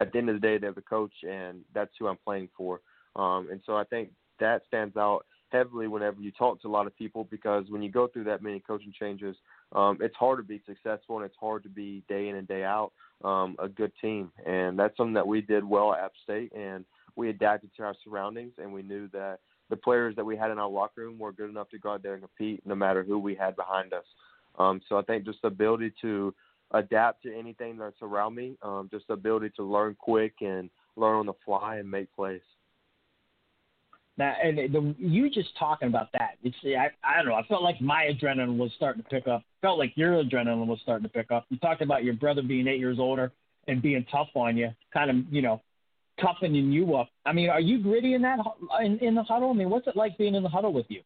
at 0.00 0.12
the 0.12 0.18
end 0.18 0.28
of 0.28 0.36
the 0.36 0.40
day, 0.40 0.58
they're 0.58 0.72
the 0.72 0.80
coach, 0.80 1.12
and 1.28 1.60
that's 1.74 1.92
who 1.98 2.08
I'm 2.08 2.18
playing 2.24 2.48
for. 2.56 2.80
Um, 3.16 3.48
and 3.50 3.60
so 3.64 3.76
I 3.76 3.84
think 3.84 4.10
that 4.40 4.62
stands 4.66 4.96
out 4.96 5.26
heavily 5.50 5.88
whenever 5.88 6.20
you 6.20 6.30
talk 6.32 6.60
to 6.62 6.68
a 6.68 6.70
lot 6.70 6.86
of 6.86 6.96
people 6.96 7.24
because 7.30 7.64
when 7.68 7.82
you 7.82 7.90
go 7.90 8.06
through 8.06 8.24
that 8.24 8.42
many 8.42 8.60
coaching 8.60 8.92
changes, 8.98 9.36
um, 9.72 9.98
it's 10.00 10.16
hard 10.16 10.38
to 10.38 10.42
be 10.42 10.60
successful 10.66 11.16
and 11.16 11.24
it's 11.24 11.36
hard 11.38 11.62
to 11.62 11.68
be 11.68 12.02
day 12.08 12.28
in 12.28 12.36
and 12.36 12.48
day 12.48 12.64
out 12.64 12.92
um, 13.24 13.56
a 13.58 13.68
good 13.68 13.92
team. 14.00 14.32
And 14.46 14.78
that's 14.78 14.96
something 14.96 15.14
that 15.14 15.26
we 15.26 15.40
did 15.40 15.64
well 15.64 15.92
at 15.92 16.00
App 16.00 16.12
State, 16.24 16.52
and 16.52 16.84
we 17.16 17.30
adapted 17.30 17.70
to 17.76 17.82
our 17.84 17.94
surroundings, 18.04 18.52
and 18.58 18.72
we 18.72 18.82
knew 18.82 19.08
that 19.08 19.40
the 19.68 19.76
players 19.76 20.16
that 20.16 20.24
we 20.24 20.36
had 20.36 20.50
in 20.50 20.58
our 20.58 20.68
locker 20.68 21.02
room 21.02 21.18
were 21.18 21.32
good 21.32 21.50
enough 21.50 21.70
to 21.70 21.78
go 21.78 21.92
out 21.92 22.02
there 22.02 22.14
and 22.14 22.22
compete 22.22 22.60
no 22.66 22.74
matter 22.74 23.04
who 23.04 23.18
we 23.18 23.34
had 23.34 23.54
behind 23.56 23.92
us. 23.92 24.04
Um, 24.58 24.80
so 24.88 24.98
I 24.98 25.02
think 25.02 25.24
just 25.24 25.40
the 25.42 25.48
ability 25.48 25.92
to 26.02 26.34
adapt 26.72 27.22
to 27.22 27.36
anything 27.36 27.78
that's 27.78 28.02
around 28.02 28.34
me, 28.34 28.56
um, 28.62 28.88
just 28.90 29.06
the 29.06 29.14
ability 29.14 29.50
to 29.56 29.62
learn 29.62 29.96
quick 29.98 30.34
and 30.40 30.70
learn 30.96 31.16
on 31.16 31.26
the 31.26 31.32
fly 31.44 31.76
and 31.76 31.90
make 31.90 32.12
plays. 32.14 32.40
Now, 34.20 34.34
and 34.44 34.58
the, 34.58 34.94
you 34.98 35.30
just 35.30 35.48
talking 35.58 35.88
about 35.88 36.12
that, 36.12 36.32
it's 36.42 36.54
I, 36.62 36.90
I 37.02 37.22
don't 37.22 37.30
know. 37.30 37.36
I 37.36 37.46
felt 37.46 37.62
like 37.62 37.80
my 37.80 38.10
adrenaline 38.12 38.58
was 38.58 38.70
starting 38.76 39.02
to 39.02 39.08
pick 39.08 39.26
up. 39.26 39.42
Felt 39.62 39.78
like 39.78 39.94
your 39.94 40.22
adrenaline 40.22 40.66
was 40.66 40.78
starting 40.82 41.04
to 41.04 41.08
pick 41.08 41.30
up. 41.30 41.46
You 41.48 41.56
talked 41.56 41.80
about 41.80 42.04
your 42.04 42.12
brother 42.12 42.42
being 42.42 42.68
eight 42.68 42.80
years 42.80 42.98
older 42.98 43.32
and 43.66 43.80
being 43.80 44.04
tough 44.12 44.28
on 44.34 44.58
you, 44.58 44.74
kind 44.92 45.10
of 45.10 45.16
you 45.32 45.40
know, 45.40 45.62
toughening 46.20 46.70
you 46.70 46.96
up. 46.96 47.08
I 47.24 47.32
mean, 47.32 47.48
are 47.48 47.62
you 47.62 47.82
gritty 47.82 48.12
in 48.12 48.20
that 48.20 48.40
in, 48.84 48.98
in 48.98 49.14
the 49.14 49.22
huddle? 49.22 49.48
I 49.48 49.54
mean, 49.54 49.70
what's 49.70 49.86
it 49.86 49.96
like 49.96 50.18
being 50.18 50.34
in 50.34 50.42
the 50.42 50.50
huddle 50.50 50.74
with 50.74 50.84
you? 50.90 51.00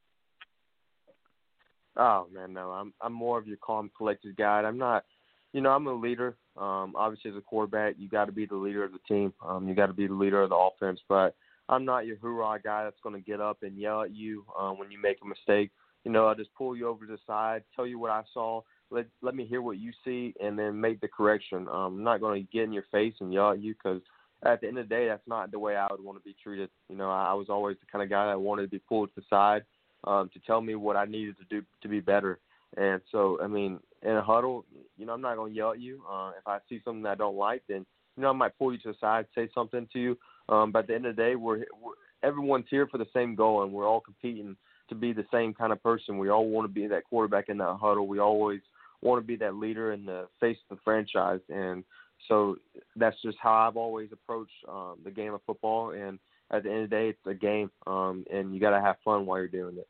Oh 1.96 2.26
man, 2.34 2.52
no. 2.52 2.72
I'm 2.72 2.92
I'm 3.00 3.12
more 3.12 3.38
of 3.38 3.46
your 3.46 3.58
calm, 3.58 3.92
collected 3.96 4.36
guy. 4.36 4.62
I'm 4.62 4.76
not. 4.76 5.04
You 5.52 5.60
know, 5.60 5.70
I'm 5.70 5.86
a 5.86 5.94
leader. 5.94 6.34
Um, 6.56 6.94
obviously, 6.96 7.30
as 7.30 7.36
a 7.36 7.42
quarterback, 7.42 7.94
you 7.96 8.08
got 8.08 8.24
to 8.24 8.32
be 8.32 8.44
the 8.44 8.56
leader 8.56 8.82
of 8.82 8.90
the 8.90 8.98
team. 9.06 9.32
Um, 9.46 9.68
you 9.68 9.76
got 9.76 9.86
to 9.86 9.92
be 9.92 10.08
the 10.08 10.14
leader 10.14 10.42
of 10.42 10.50
the 10.50 10.56
offense. 10.56 10.98
But 11.08 11.36
I'm 11.68 11.84
not 11.84 12.06
your 12.06 12.16
hoorah 12.16 12.60
guy 12.62 12.84
that's 12.84 13.00
going 13.02 13.14
to 13.14 13.20
get 13.20 13.40
up 13.40 13.58
and 13.62 13.78
yell 13.78 14.02
at 14.02 14.14
you 14.14 14.44
um, 14.58 14.78
when 14.78 14.90
you 14.90 15.00
make 15.00 15.18
a 15.22 15.26
mistake. 15.26 15.70
You 16.04 16.12
know, 16.12 16.26
I'll 16.26 16.34
just 16.34 16.54
pull 16.54 16.76
you 16.76 16.86
over 16.88 17.06
to 17.06 17.12
the 17.12 17.18
side, 17.26 17.62
tell 17.74 17.86
you 17.86 17.98
what 17.98 18.10
I 18.10 18.22
saw, 18.34 18.60
let 18.90 19.06
let 19.22 19.34
me 19.34 19.44
hear 19.46 19.62
what 19.62 19.78
you 19.78 19.92
see, 20.04 20.34
and 20.40 20.58
then 20.58 20.80
make 20.80 21.00
the 21.00 21.08
correction. 21.08 21.66
Um, 21.68 21.96
I'm 21.96 22.04
not 22.04 22.20
going 22.20 22.42
to 22.42 22.52
get 22.52 22.64
in 22.64 22.72
your 22.72 22.84
face 22.92 23.14
and 23.20 23.32
yell 23.32 23.52
at 23.52 23.60
you 23.60 23.74
because 23.74 24.02
at 24.44 24.60
the 24.60 24.68
end 24.68 24.78
of 24.78 24.88
the 24.88 24.94
day, 24.94 25.08
that's 25.08 25.26
not 25.26 25.50
the 25.50 25.58
way 25.58 25.76
I 25.76 25.86
would 25.90 26.02
want 26.02 26.18
to 26.18 26.24
be 26.24 26.36
treated. 26.42 26.70
You 26.88 26.96
know, 26.96 27.10
I, 27.10 27.30
I 27.30 27.34
was 27.34 27.48
always 27.48 27.76
the 27.80 27.86
kind 27.90 28.02
of 28.02 28.10
guy 28.10 28.26
that 28.26 28.40
wanted 28.40 28.62
to 28.62 28.68
be 28.68 28.78
pulled 28.78 29.08
to 29.10 29.14
the 29.16 29.26
side 29.30 29.64
um, 30.04 30.30
to 30.34 30.40
tell 30.40 30.60
me 30.60 30.74
what 30.74 30.96
I 30.96 31.06
needed 31.06 31.36
to 31.38 31.44
do 31.44 31.64
to 31.82 31.88
be 31.88 32.00
better. 32.00 32.38
And 32.76 33.00
so, 33.10 33.38
I 33.42 33.46
mean, 33.46 33.78
in 34.02 34.10
a 34.10 34.22
huddle, 34.22 34.64
you 34.96 35.06
know, 35.06 35.14
I'm 35.14 35.20
not 35.20 35.36
going 35.36 35.52
to 35.52 35.56
yell 35.56 35.72
at 35.72 35.80
you. 35.80 36.02
Uh, 36.10 36.32
if 36.38 36.46
I 36.46 36.58
see 36.68 36.80
something 36.84 37.02
that 37.04 37.12
I 37.12 37.14
don't 37.14 37.36
like, 37.36 37.62
then 37.68 37.86
you 38.16 38.22
know, 38.22 38.30
I 38.30 38.32
might 38.32 38.56
pull 38.58 38.72
you 38.72 38.78
to 38.80 38.88
the 38.88 38.98
side, 39.00 39.26
say 39.34 39.48
something 39.54 39.88
to 39.92 39.98
you. 39.98 40.18
Um, 40.48 40.72
but 40.72 40.80
at 40.80 40.86
the 40.88 40.94
end 40.94 41.06
of 41.06 41.16
the 41.16 41.22
day, 41.22 41.36
we're, 41.36 41.58
we're 41.82 41.94
everyone's 42.22 42.66
here 42.70 42.86
for 42.86 42.98
the 42.98 43.06
same 43.14 43.34
goal, 43.34 43.62
and 43.62 43.72
we're 43.72 43.88
all 43.88 44.00
competing 44.00 44.56
to 44.88 44.94
be 44.94 45.12
the 45.12 45.26
same 45.32 45.54
kind 45.54 45.72
of 45.72 45.82
person. 45.82 46.18
We 46.18 46.30
all 46.30 46.48
want 46.48 46.68
to 46.68 46.72
be 46.72 46.86
that 46.86 47.04
quarterback 47.04 47.48
in 47.48 47.58
that 47.58 47.78
huddle. 47.80 48.06
We 48.06 48.18
always 48.18 48.60
want 49.02 49.22
to 49.22 49.26
be 49.26 49.36
that 49.36 49.56
leader 49.56 49.92
in 49.92 50.04
the 50.04 50.26
face 50.40 50.58
of 50.70 50.76
the 50.76 50.82
franchise, 50.82 51.40
and 51.48 51.84
so 52.28 52.56
that's 52.96 53.20
just 53.22 53.38
how 53.40 53.52
I've 53.52 53.76
always 53.76 54.10
approached 54.12 54.52
um, 54.68 54.96
the 55.04 55.10
game 55.10 55.34
of 55.34 55.40
football. 55.46 55.90
And 55.90 56.18
at 56.50 56.62
the 56.62 56.70
end 56.70 56.84
of 56.84 56.90
the 56.90 56.96
day, 56.96 57.08
it's 57.08 57.26
a 57.26 57.34
game, 57.34 57.70
um, 57.86 58.24
and 58.32 58.54
you 58.54 58.60
got 58.60 58.70
to 58.70 58.80
have 58.80 58.96
fun 59.04 59.26
while 59.26 59.38
you're 59.38 59.48
doing 59.48 59.76
it. 59.76 59.88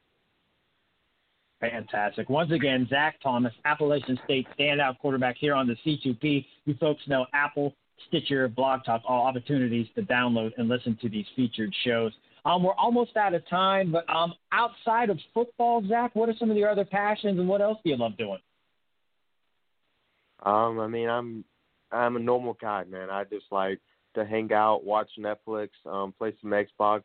Fantastic. 1.60 2.28
Once 2.28 2.50
again, 2.52 2.86
Zac 2.90 3.20
Thomas, 3.22 3.52
Appalachian 3.64 4.18
State 4.24 4.46
standout 4.58 4.98
quarterback 4.98 5.36
here 5.38 5.54
on 5.54 5.66
the 5.66 5.76
C2P. 5.86 6.44
You 6.66 6.74
folks 6.74 7.02
know 7.06 7.26
Apple, 7.32 7.74
Stitcher, 8.08 8.48
Blog 8.48 8.84
Talk, 8.84 9.02
all 9.06 9.26
opportunities 9.26 9.86
to 9.94 10.02
download 10.02 10.52
and 10.56 10.68
listen 10.68 10.98
to 11.02 11.08
these 11.08 11.26
featured 11.36 11.74
shows. 11.84 12.12
Um, 12.44 12.62
we're 12.62 12.74
almost 12.74 13.16
out 13.16 13.34
of 13.34 13.48
time, 13.48 13.90
but 13.90 14.08
um, 14.14 14.34
outside 14.52 15.08
of 15.08 15.18
football, 15.32 15.82
Zac, 15.88 16.14
what 16.14 16.28
are 16.28 16.34
some 16.38 16.50
of 16.50 16.56
your 16.56 16.68
other 16.68 16.84
passions 16.84 17.38
and 17.38 17.48
what 17.48 17.62
else 17.62 17.78
do 17.82 17.90
you 17.90 17.96
love 17.96 18.16
doing? 18.18 18.38
Um, 20.42 20.78
I 20.78 20.86
mean, 20.86 21.08
I'm 21.08 21.44
I'm 21.90 22.16
a 22.16 22.20
normal 22.20 22.56
guy, 22.60 22.84
man. 22.84 23.08
I 23.08 23.24
just 23.24 23.46
like 23.50 23.80
to 24.14 24.26
hang 24.26 24.52
out, 24.52 24.84
watch 24.84 25.08
Netflix, 25.18 25.68
um, 25.86 26.12
play 26.18 26.34
some 26.42 26.52
Xbox. 26.52 27.02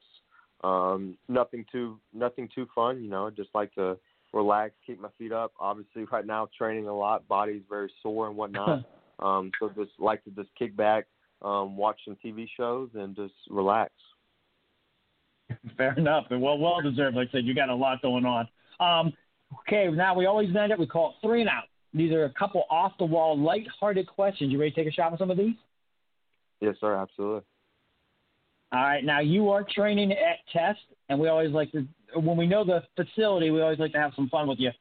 Um, 0.62 1.18
nothing 1.30 1.66
too 1.72 2.00
nothing 2.14 2.50
too 2.54 2.68
fun, 2.76 3.02
you 3.02 3.10
know. 3.10 3.30
Just 3.30 3.50
like 3.54 3.74
to 3.76 3.98
relax, 4.34 4.74
keep 4.86 5.00
my 5.00 5.10
feet 5.18 5.32
up. 5.32 5.54
Obviously, 5.58 6.04
right 6.12 6.26
now 6.26 6.50
training 6.58 6.88
a 6.88 6.96
lot, 6.96 7.28
body's 7.30 7.62
very 7.70 7.92
sore 8.04 8.28
and 8.28 8.36
whatnot. 8.38 8.84
Um, 9.20 9.52
so 9.60 9.70
just 9.70 9.92
like 10.00 10.24
to 10.24 10.32
just 10.32 10.50
kick 10.58 10.76
back, 10.76 11.06
um, 11.42 11.78
watch 11.78 12.00
some 12.06 12.18
TV 12.24 12.48
shows, 12.58 12.90
and 12.94 13.16
just 13.16 13.34
relax. 13.50 13.92
Fair 15.78 15.94
enough, 15.94 16.26
and 16.30 16.42
well, 16.42 16.58
well 16.58 16.82
deserved. 16.82 17.16
Like 17.16 17.30
I 17.30 17.32
said, 17.32 17.46
you 17.46 17.56
got 17.56 17.70
a 17.70 17.76
lot 17.76 18.02
going 18.02 18.26
on. 18.26 18.48
Um, 18.80 19.14
okay, 19.62 19.90
now 19.90 20.16
we 20.16 20.26
always 20.26 20.56
end 20.56 20.72
it. 20.72 20.80
We 20.80 20.88
call 20.88 21.10
it 21.12 21.28
three 21.28 21.42
and 21.42 21.50
out. 21.50 21.64
These 21.94 22.12
are 22.14 22.26
a 22.26 22.34
couple 22.34 22.66
off 22.70 22.94
the 23.00 23.06
wall, 23.06 23.38
light-hearted 23.38 24.08
questions. 24.08 24.52
You 24.52 24.60
ready 24.60 24.72
to 24.72 24.76
take 24.76 24.88
a 24.88 24.92
shot 24.92 25.12
with 25.12 25.20
some 25.20 25.32
of 25.32 25.38
these? 25.38 25.56
Yes, 26.62 26.76
sir. 26.80 26.96
Absolutely. 26.96 27.42
All 28.72 28.82
right. 28.82 29.04
Now 29.04 29.22
you 29.22 29.50
are 29.50 29.66
training 29.68 30.12
at 30.12 30.38
Test, 30.54 30.80
and 31.10 31.20
we 31.20 31.28
always 31.28 31.52
like 31.52 31.72
to 31.72 31.88
when 32.16 32.38
we 32.38 32.48
know 32.48 32.64
the 32.64 32.84
facility, 32.96 33.52
we 33.52 33.62
always 33.62 33.80
like 33.80 33.92
to 33.94 34.00
have 34.00 34.14
some 34.16 34.30
fun 34.30 34.48
with 34.48 34.60
you. 34.60 34.72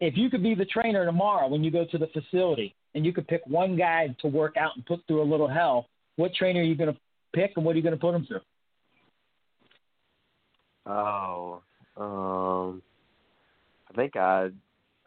If 0.00 0.16
you 0.16 0.30
could 0.30 0.42
be 0.42 0.54
the 0.54 0.64
trainer 0.64 1.04
tomorrow 1.04 1.48
when 1.48 1.62
you 1.62 1.70
go 1.70 1.84
to 1.84 1.98
the 1.98 2.08
facility, 2.08 2.74
and 2.94 3.04
you 3.04 3.12
could 3.12 3.26
pick 3.28 3.42
one 3.46 3.76
guy 3.76 4.14
to 4.20 4.26
work 4.26 4.56
out 4.56 4.72
and 4.76 4.84
put 4.86 5.00
through 5.06 5.22
a 5.22 5.24
little 5.24 5.48
hell, 5.48 5.86
what 6.16 6.34
trainer 6.34 6.60
are 6.60 6.64
you 6.64 6.74
going 6.74 6.92
to 6.92 7.00
pick, 7.32 7.52
and 7.56 7.64
what 7.64 7.74
are 7.74 7.76
you 7.76 7.82
going 7.82 7.94
to 7.94 8.00
put 8.00 8.14
him 8.14 8.26
through? 8.26 8.40
Oh, 10.86 11.62
um, 11.96 12.82
I 13.90 13.96
think 13.96 14.16
I'd. 14.16 14.52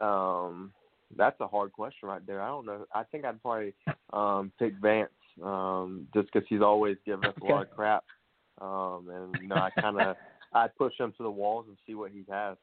Um, 0.00 0.72
that's 1.16 1.40
a 1.40 1.46
hard 1.46 1.72
question 1.72 2.08
right 2.08 2.26
there. 2.26 2.42
I 2.42 2.48
don't 2.48 2.66
know. 2.66 2.86
I 2.92 3.04
think 3.04 3.24
I'd 3.24 3.40
probably 3.42 3.74
um, 4.12 4.52
pick 4.58 4.74
Vance 4.80 5.10
um, 5.42 6.08
just 6.14 6.32
because 6.32 6.46
he's 6.48 6.60
always 6.60 6.96
given 7.06 7.24
us 7.24 7.34
a 7.40 7.44
lot 7.44 7.62
of 7.62 7.70
crap, 7.70 8.04
um, 8.60 9.08
and 9.12 9.42
you 9.42 9.48
know 9.48 9.56
I 9.56 9.70
kind 9.80 10.00
of 10.00 10.16
I'd 10.52 10.74
push 10.76 10.92
him 10.98 11.12
to 11.16 11.22
the 11.22 11.30
walls 11.30 11.66
and 11.68 11.76
see 11.86 11.94
what 11.94 12.12
he 12.12 12.24
has. 12.30 12.56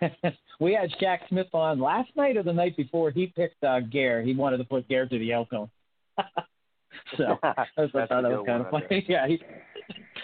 we 0.60 0.72
had 0.72 0.90
Jack 1.00 1.22
Smith 1.28 1.48
on 1.52 1.80
last 1.80 2.10
night 2.16 2.36
or 2.36 2.42
the 2.42 2.52
night 2.52 2.76
before. 2.76 3.10
He 3.10 3.26
picked 3.26 3.62
uh, 3.64 3.80
Gare. 3.80 4.22
He 4.22 4.34
wanted 4.34 4.58
to 4.58 4.64
put 4.64 4.88
Gare 4.88 5.06
to 5.06 5.18
the 5.18 5.32
Elko. 5.32 5.70
so 7.16 7.38
I 7.42 7.64
thought 7.76 8.08
that 8.08 8.22
was 8.22 8.44
kind 8.46 8.64
of 8.64 8.70
funny. 8.70 9.04
yeah, 9.08 9.26
he, 9.26 9.40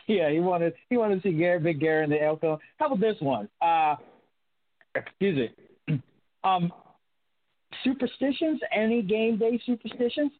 yeah, 0.06 0.30
he 0.30 0.40
wanted 0.40 0.74
he 0.88 0.96
wanted 0.96 1.22
to 1.22 1.28
see 1.28 1.36
Gare, 1.36 1.60
Big 1.60 1.80
Gare 1.80 2.02
in 2.02 2.10
the 2.10 2.22
Elko. 2.22 2.58
How 2.78 2.86
about 2.86 3.00
this 3.00 3.16
one? 3.20 3.48
Uh, 3.60 3.96
excuse 4.94 5.50
me. 5.88 6.02
Um, 6.44 6.70
superstitions? 7.82 8.60
Any 8.70 9.00
game 9.00 9.38
day 9.38 9.58
superstitions? 9.64 10.30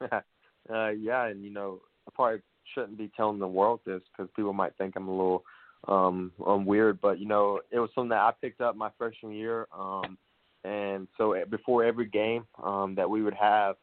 uh, 0.00 0.20
yeah, 0.68 1.26
and 1.26 1.42
you 1.42 1.50
know, 1.50 1.80
I 2.06 2.12
probably 2.14 2.40
shouldn't 2.72 2.96
be 2.96 3.10
telling 3.16 3.40
the 3.40 3.48
world 3.48 3.80
this 3.84 4.02
because 4.12 4.30
people 4.36 4.52
might 4.52 4.76
think 4.78 4.94
I'm 4.94 5.08
a 5.08 5.10
little 5.10 5.42
um, 5.88 6.32
um 6.46 6.66
weird, 6.66 7.00
but 7.00 7.18
you 7.18 7.26
know, 7.26 7.60
it 7.70 7.78
was 7.78 7.90
something 7.94 8.10
that 8.10 8.18
I 8.18 8.32
picked 8.40 8.60
up 8.60 8.76
my 8.76 8.90
freshman 8.98 9.32
year. 9.32 9.66
Um, 9.76 10.18
and 10.64 11.08
so 11.16 11.32
eh, 11.32 11.44
before 11.44 11.84
every 11.84 12.06
game 12.06 12.46
um, 12.62 12.94
that 12.96 13.08
we 13.08 13.22
would 13.22 13.34
have 13.34 13.76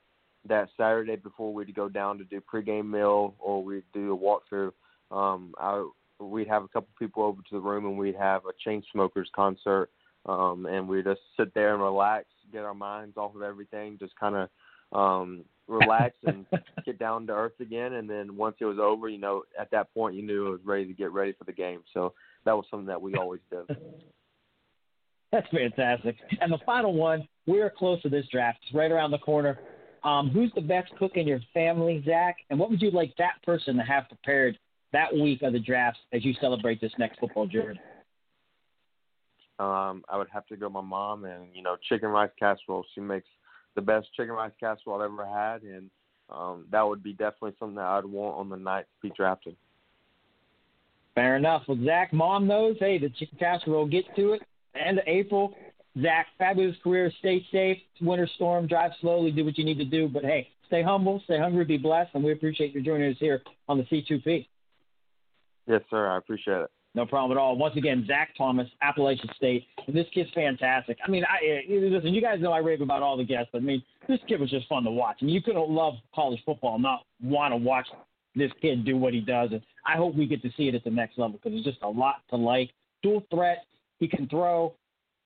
that 0.48 0.70
Saturday 0.78 1.16
before 1.16 1.54
we'd 1.54 1.74
go 1.76 1.90
down 1.90 2.18
to 2.20 2.24
do 2.24 2.42
pregame 2.42 2.90
meal 2.90 3.36
or 3.40 3.64
we'd 3.64 3.84
do 3.94 4.14
a 4.14 4.18
walkthrough, 4.18 4.72
um, 5.12 5.54
I, 5.58 5.86
we'd 6.20 6.48
have 6.48 6.64
a 6.64 6.68
couple 6.68 6.90
people 6.98 7.24
over 7.24 7.42
to 7.42 7.56
the 7.56 7.60
room 7.60 7.86
and 7.86 7.98
we'd 7.98 8.16
have 8.16 8.44
a 8.46 8.70
Chainsmokers 8.70 9.32
concert. 9.36 9.90
Um, 10.26 10.66
and 10.66 10.88
we'd 10.90 11.06
just 11.06 11.22
sit 11.38 11.54
there 11.54 11.74
and 11.74 11.82
relax, 11.82 12.26
get 12.52 12.64
our 12.64 12.74
minds 12.74 13.18
off 13.18 13.36
of 13.36 13.42
everything, 13.42 13.98
just 13.98 14.14
kind 14.20 14.36
of 14.36 14.50
um, 14.92 15.46
relax 15.68 16.16
and 16.26 16.46
get 16.86 17.00
down 17.00 17.28
to 17.28 17.34
earth 17.34 17.60
again. 17.60 17.94
And 17.94 18.10
then 18.10 18.36
once 18.36 18.58
it 18.60 18.66
was 18.66 18.78
over, 18.80 19.10
you 19.10 19.18
know, 19.18 19.44
at 19.60 19.72
that 19.72 19.94
point, 19.94 20.16
you 20.16 20.24
knew 20.24 20.48
it 20.48 20.52
was 20.52 20.60
ready 20.66 20.86
to 20.86 20.94
get 20.94 21.12
ready 21.12 21.34
for 21.34 21.44
the 21.44 21.52
game. 21.52 21.82
So 21.94 22.14
that 22.46 22.56
was 22.56 22.66
something 22.70 22.88
that 22.88 23.02
we 23.02 23.16
always 23.16 23.42
did. 23.50 23.78
That's 25.32 25.48
fantastic. 25.50 26.16
And 26.40 26.52
the 26.52 26.60
final 26.66 26.94
one, 26.94 27.28
we're 27.46 27.70
close 27.70 28.02
to 28.04 28.10
this 28.10 28.26
draft. 28.32 28.60
It's 28.64 28.74
right 28.74 28.92
around 28.92 29.12
the 29.12 29.18
corner. 29.18 29.60
Um, 30.04 30.30
who's 30.30 30.52
the 30.56 30.62
best 30.62 30.90
cook 30.98 31.14
in 31.16 31.28
your 31.28 31.42
family, 31.54 32.02
Zac? 32.06 32.38
And 32.50 32.58
what 32.58 32.70
would 32.70 32.82
you 32.82 32.92
like 32.92 33.14
that 33.18 33.44
person 33.44 33.76
to 33.76 33.84
have 33.84 34.08
prepared 34.08 34.58
that 34.94 35.14
week 35.14 35.42
of 35.42 35.52
the 35.52 35.60
draft 35.60 35.98
as 36.14 36.24
you 36.24 36.34
celebrate 36.40 36.80
this 36.80 36.94
next 36.98 37.20
football 37.20 37.46
journey? 37.46 37.80
um, 39.60 40.04
I 40.08 40.18
would 40.18 40.28
have 40.32 40.46
to 40.48 40.58
go 40.58 40.70
my 40.70 40.82
mom 40.82 41.26
and 41.26 41.48
you 41.54 41.64
know 41.64 41.78
chicken 41.90 42.10
rice 42.10 42.30
casserole. 42.38 42.86
She 42.94 43.02
makes 43.02 43.28
the 43.78 43.82
best 43.82 44.08
chicken 44.16 44.34
rice 44.34 44.52
casserole 44.60 45.02
I've 45.02 45.12
ever 45.12 45.26
had, 45.26 45.62
and 45.62 45.90
um, 46.30 46.66
that 46.72 46.82
would 46.82 47.04
be 47.04 47.14
definitely 47.14 47.54
something 47.60 47.76
that 47.76 47.86
I'd 47.86 48.06
want 48.06 48.36
on 48.36 48.50
the 48.50 48.58
night 48.58 48.82
to 48.82 49.08
be 49.08 49.14
drafted. 49.16 49.56
Fair 51.16 51.38
enough. 51.38 51.64
Well, 51.68 51.78
Zac, 51.86 52.12
mom 52.12 52.48
knows. 52.48 52.76
Hey, 52.80 52.98
the 52.98 53.10
chicken 53.10 53.38
casserole. 53.40 53.88
Get 53.88 54.04
to 54.16 54.34
it. 54.34 54.42
End 54.76 54.98
of 55.00 55.06
April. 55.08 55.56
Zac, 56.02 56.28
fabulous 56.38 56.76
career. 56.84 57.12
Stay 57.20 57.46
safe. 57.52 57.78
Winter 58.02 58.28
storm. 58.36 58.68
Drive 58.68 58.92
slowly. 59.00 59.32
Do 59.32 59.46
what 59.46 59.58
you 59.58 59.64
need 59.64 59.78
to 59.78 59.86
do. 59.86 60.08
But 60.08 60.24
hey, 60.24 60.50
stay 60.68 60.84
humble. 60.84 61.22
Stay 61.26 61.40
hungry. 61.40 61.66
Be 61.66 61.78
blessed. 61.78 62.12
And 62.14 62.24
we 62.24 62.34
appreciate 62.34 62.76
you 62.76 62.82
joining 62.82 63.12
us 63.12 63.18
here 63.20 63.42
on 63.68 63.78
the 63.78 63.84
C2P. 63.86 64.48
Yes, 65.68 65.82
sir. 65.90 66.08
I 66.08 66.18
appreciate 66.18 66.62
it. 66.62 66.72
No 66.98 67.06
problem 67.06 67.38
at 67.38 67.40
all. 67.40 67.56
Once 67.56 67.78
again, 67.78 68.06
Zac 68.08 68.36
Thomas, 68.36 68.68
Appalachian 68.82 69.30
State. 69.36 69.68
And 69.86 69.96
this 69.96 70.08
kid's 70.16 70.32
fantastic. 70.34 70.98
I 71.06 71.12
mean, 71.12 71.24
I 71.26 71.46
eh, 71.46 71.62
listen. 71.70 72.12
You 72.12 72.22
guys 72.22 72.42
know 72.42 72.52
I 72.52 72.58
rave 72.58 72.82
about 72.82 73.04
all 73.04 73.16
the 73.16 73.24
guests, 73.24 73.50
but 73.52 73.60
I 73.60 73.66
mean, 73.66 73.84
this 74.08 74.20
kid 74.28 74.40
was 74.40 74.50
just 74.50 74.68
fun 74.68 74.84
to 74.84 74.90
watch. 74.90 75.18
And 75.22 75.30
you 75.30 75.40
couldn't 75.40 75.70
love 75.70 75.94
college 76.16 76.40
football 76.44 76.74
and 76.74 76.82
not 76.82 77.02
want 77.22 77.52
to 77.52 77.58
watch 77.58 77.86
this 78.36 78.50
kid 78.64 78.84
do 78.84 78.98
what 78.98 79.14
he 79.14 79.22
does. 79.22 79.52
And 79.52 79.62
I 79.86 79.96
hope 79.96 80.16
we 80.16 80.26
get 80.26 80.42
to 80.42 80.50
see 80.58 80.70
it 80.70 80.74
at 80.74 80.84
the 80.84 80.90
next 80.90 81.20
level 81.20 81.38
because 81.38 81.52
there's 81.52 81.66
just 81.66 81.84
a 81.84 81.88
lot 81.88 82.24
to 82.32 82.36
like. 82.36 82.72
Dual 83.04 83.24
threat. 83.30 83.66
He 84.00 84.08
can 84.08 84.28
throw. 84.28 84.74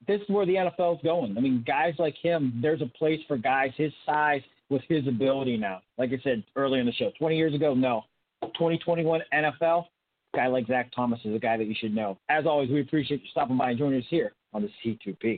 This 0.09 0.19
is 0.19 0.27
where 0.27 0.45
the 0.45 0.55
NFL 0.55 0.97
is 0.97 1.01
going. 1.05 1.37
I 1.37 1.39
mean, 1.39 1.63
guys 1.65 1.93
like 1.97 2.15
him, 2.21 2.59
there's 2.61 2.81
a 2.81 2.91
place 2.97 3.21
for 3.29 3.37
guys 3.37 3.71
his 3.77 3.93
size 4.05 4.41
with 4.69 4.81
his 4.89 5.07
ability 5.07 5.55
now. 5.55 5.81
Like 5.97 6.09
I 6.09 6.19
said 6.21 6.43
earlier 6.57 6.81
in 6.81 6.85
the 6.85 6.91
show, 6.91 7.11
20 7.17 7.37
years 7.37 7.55
ago, 7.55 7.73
no. 7.73 8.03
2021 8.41 9.21
NFL, 9.33 9.85
guy 10.33 10.47
like 10.47 10.67
Zac 10.67 10.91
Thomas 10.95 11.19
is 11.25 11.35
a 11.35 11.39
guy 11.39 11.57
that 11.57 11.67
you 11.67 11.75
should 11.77 11.93
know. 11.93 12.17
As 12.29 12.45
always, 12.45 12.69
we 12.69 12.81
appreciate 12.81 13.21
you 13.21 13.27
stopping 13.31 13.57
by 13.57 13.71
and 13.71 13.79
joining 13.79 13.99
us 13.99 14.05
here 14.09 14.33
on 14.53 14.61
the 14.61 14.69
C2P. 14.83 15.37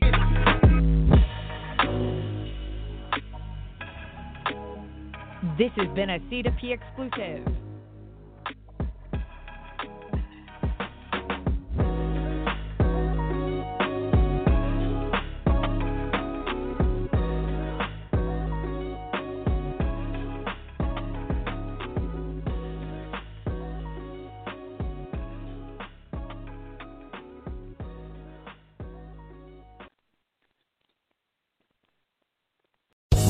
This 5.58 5.72
has 5.78 5.88
been 5.96 6.12
a 6.12 6.20
C2P 6.20 6.74
exclusive. 6.74 7.73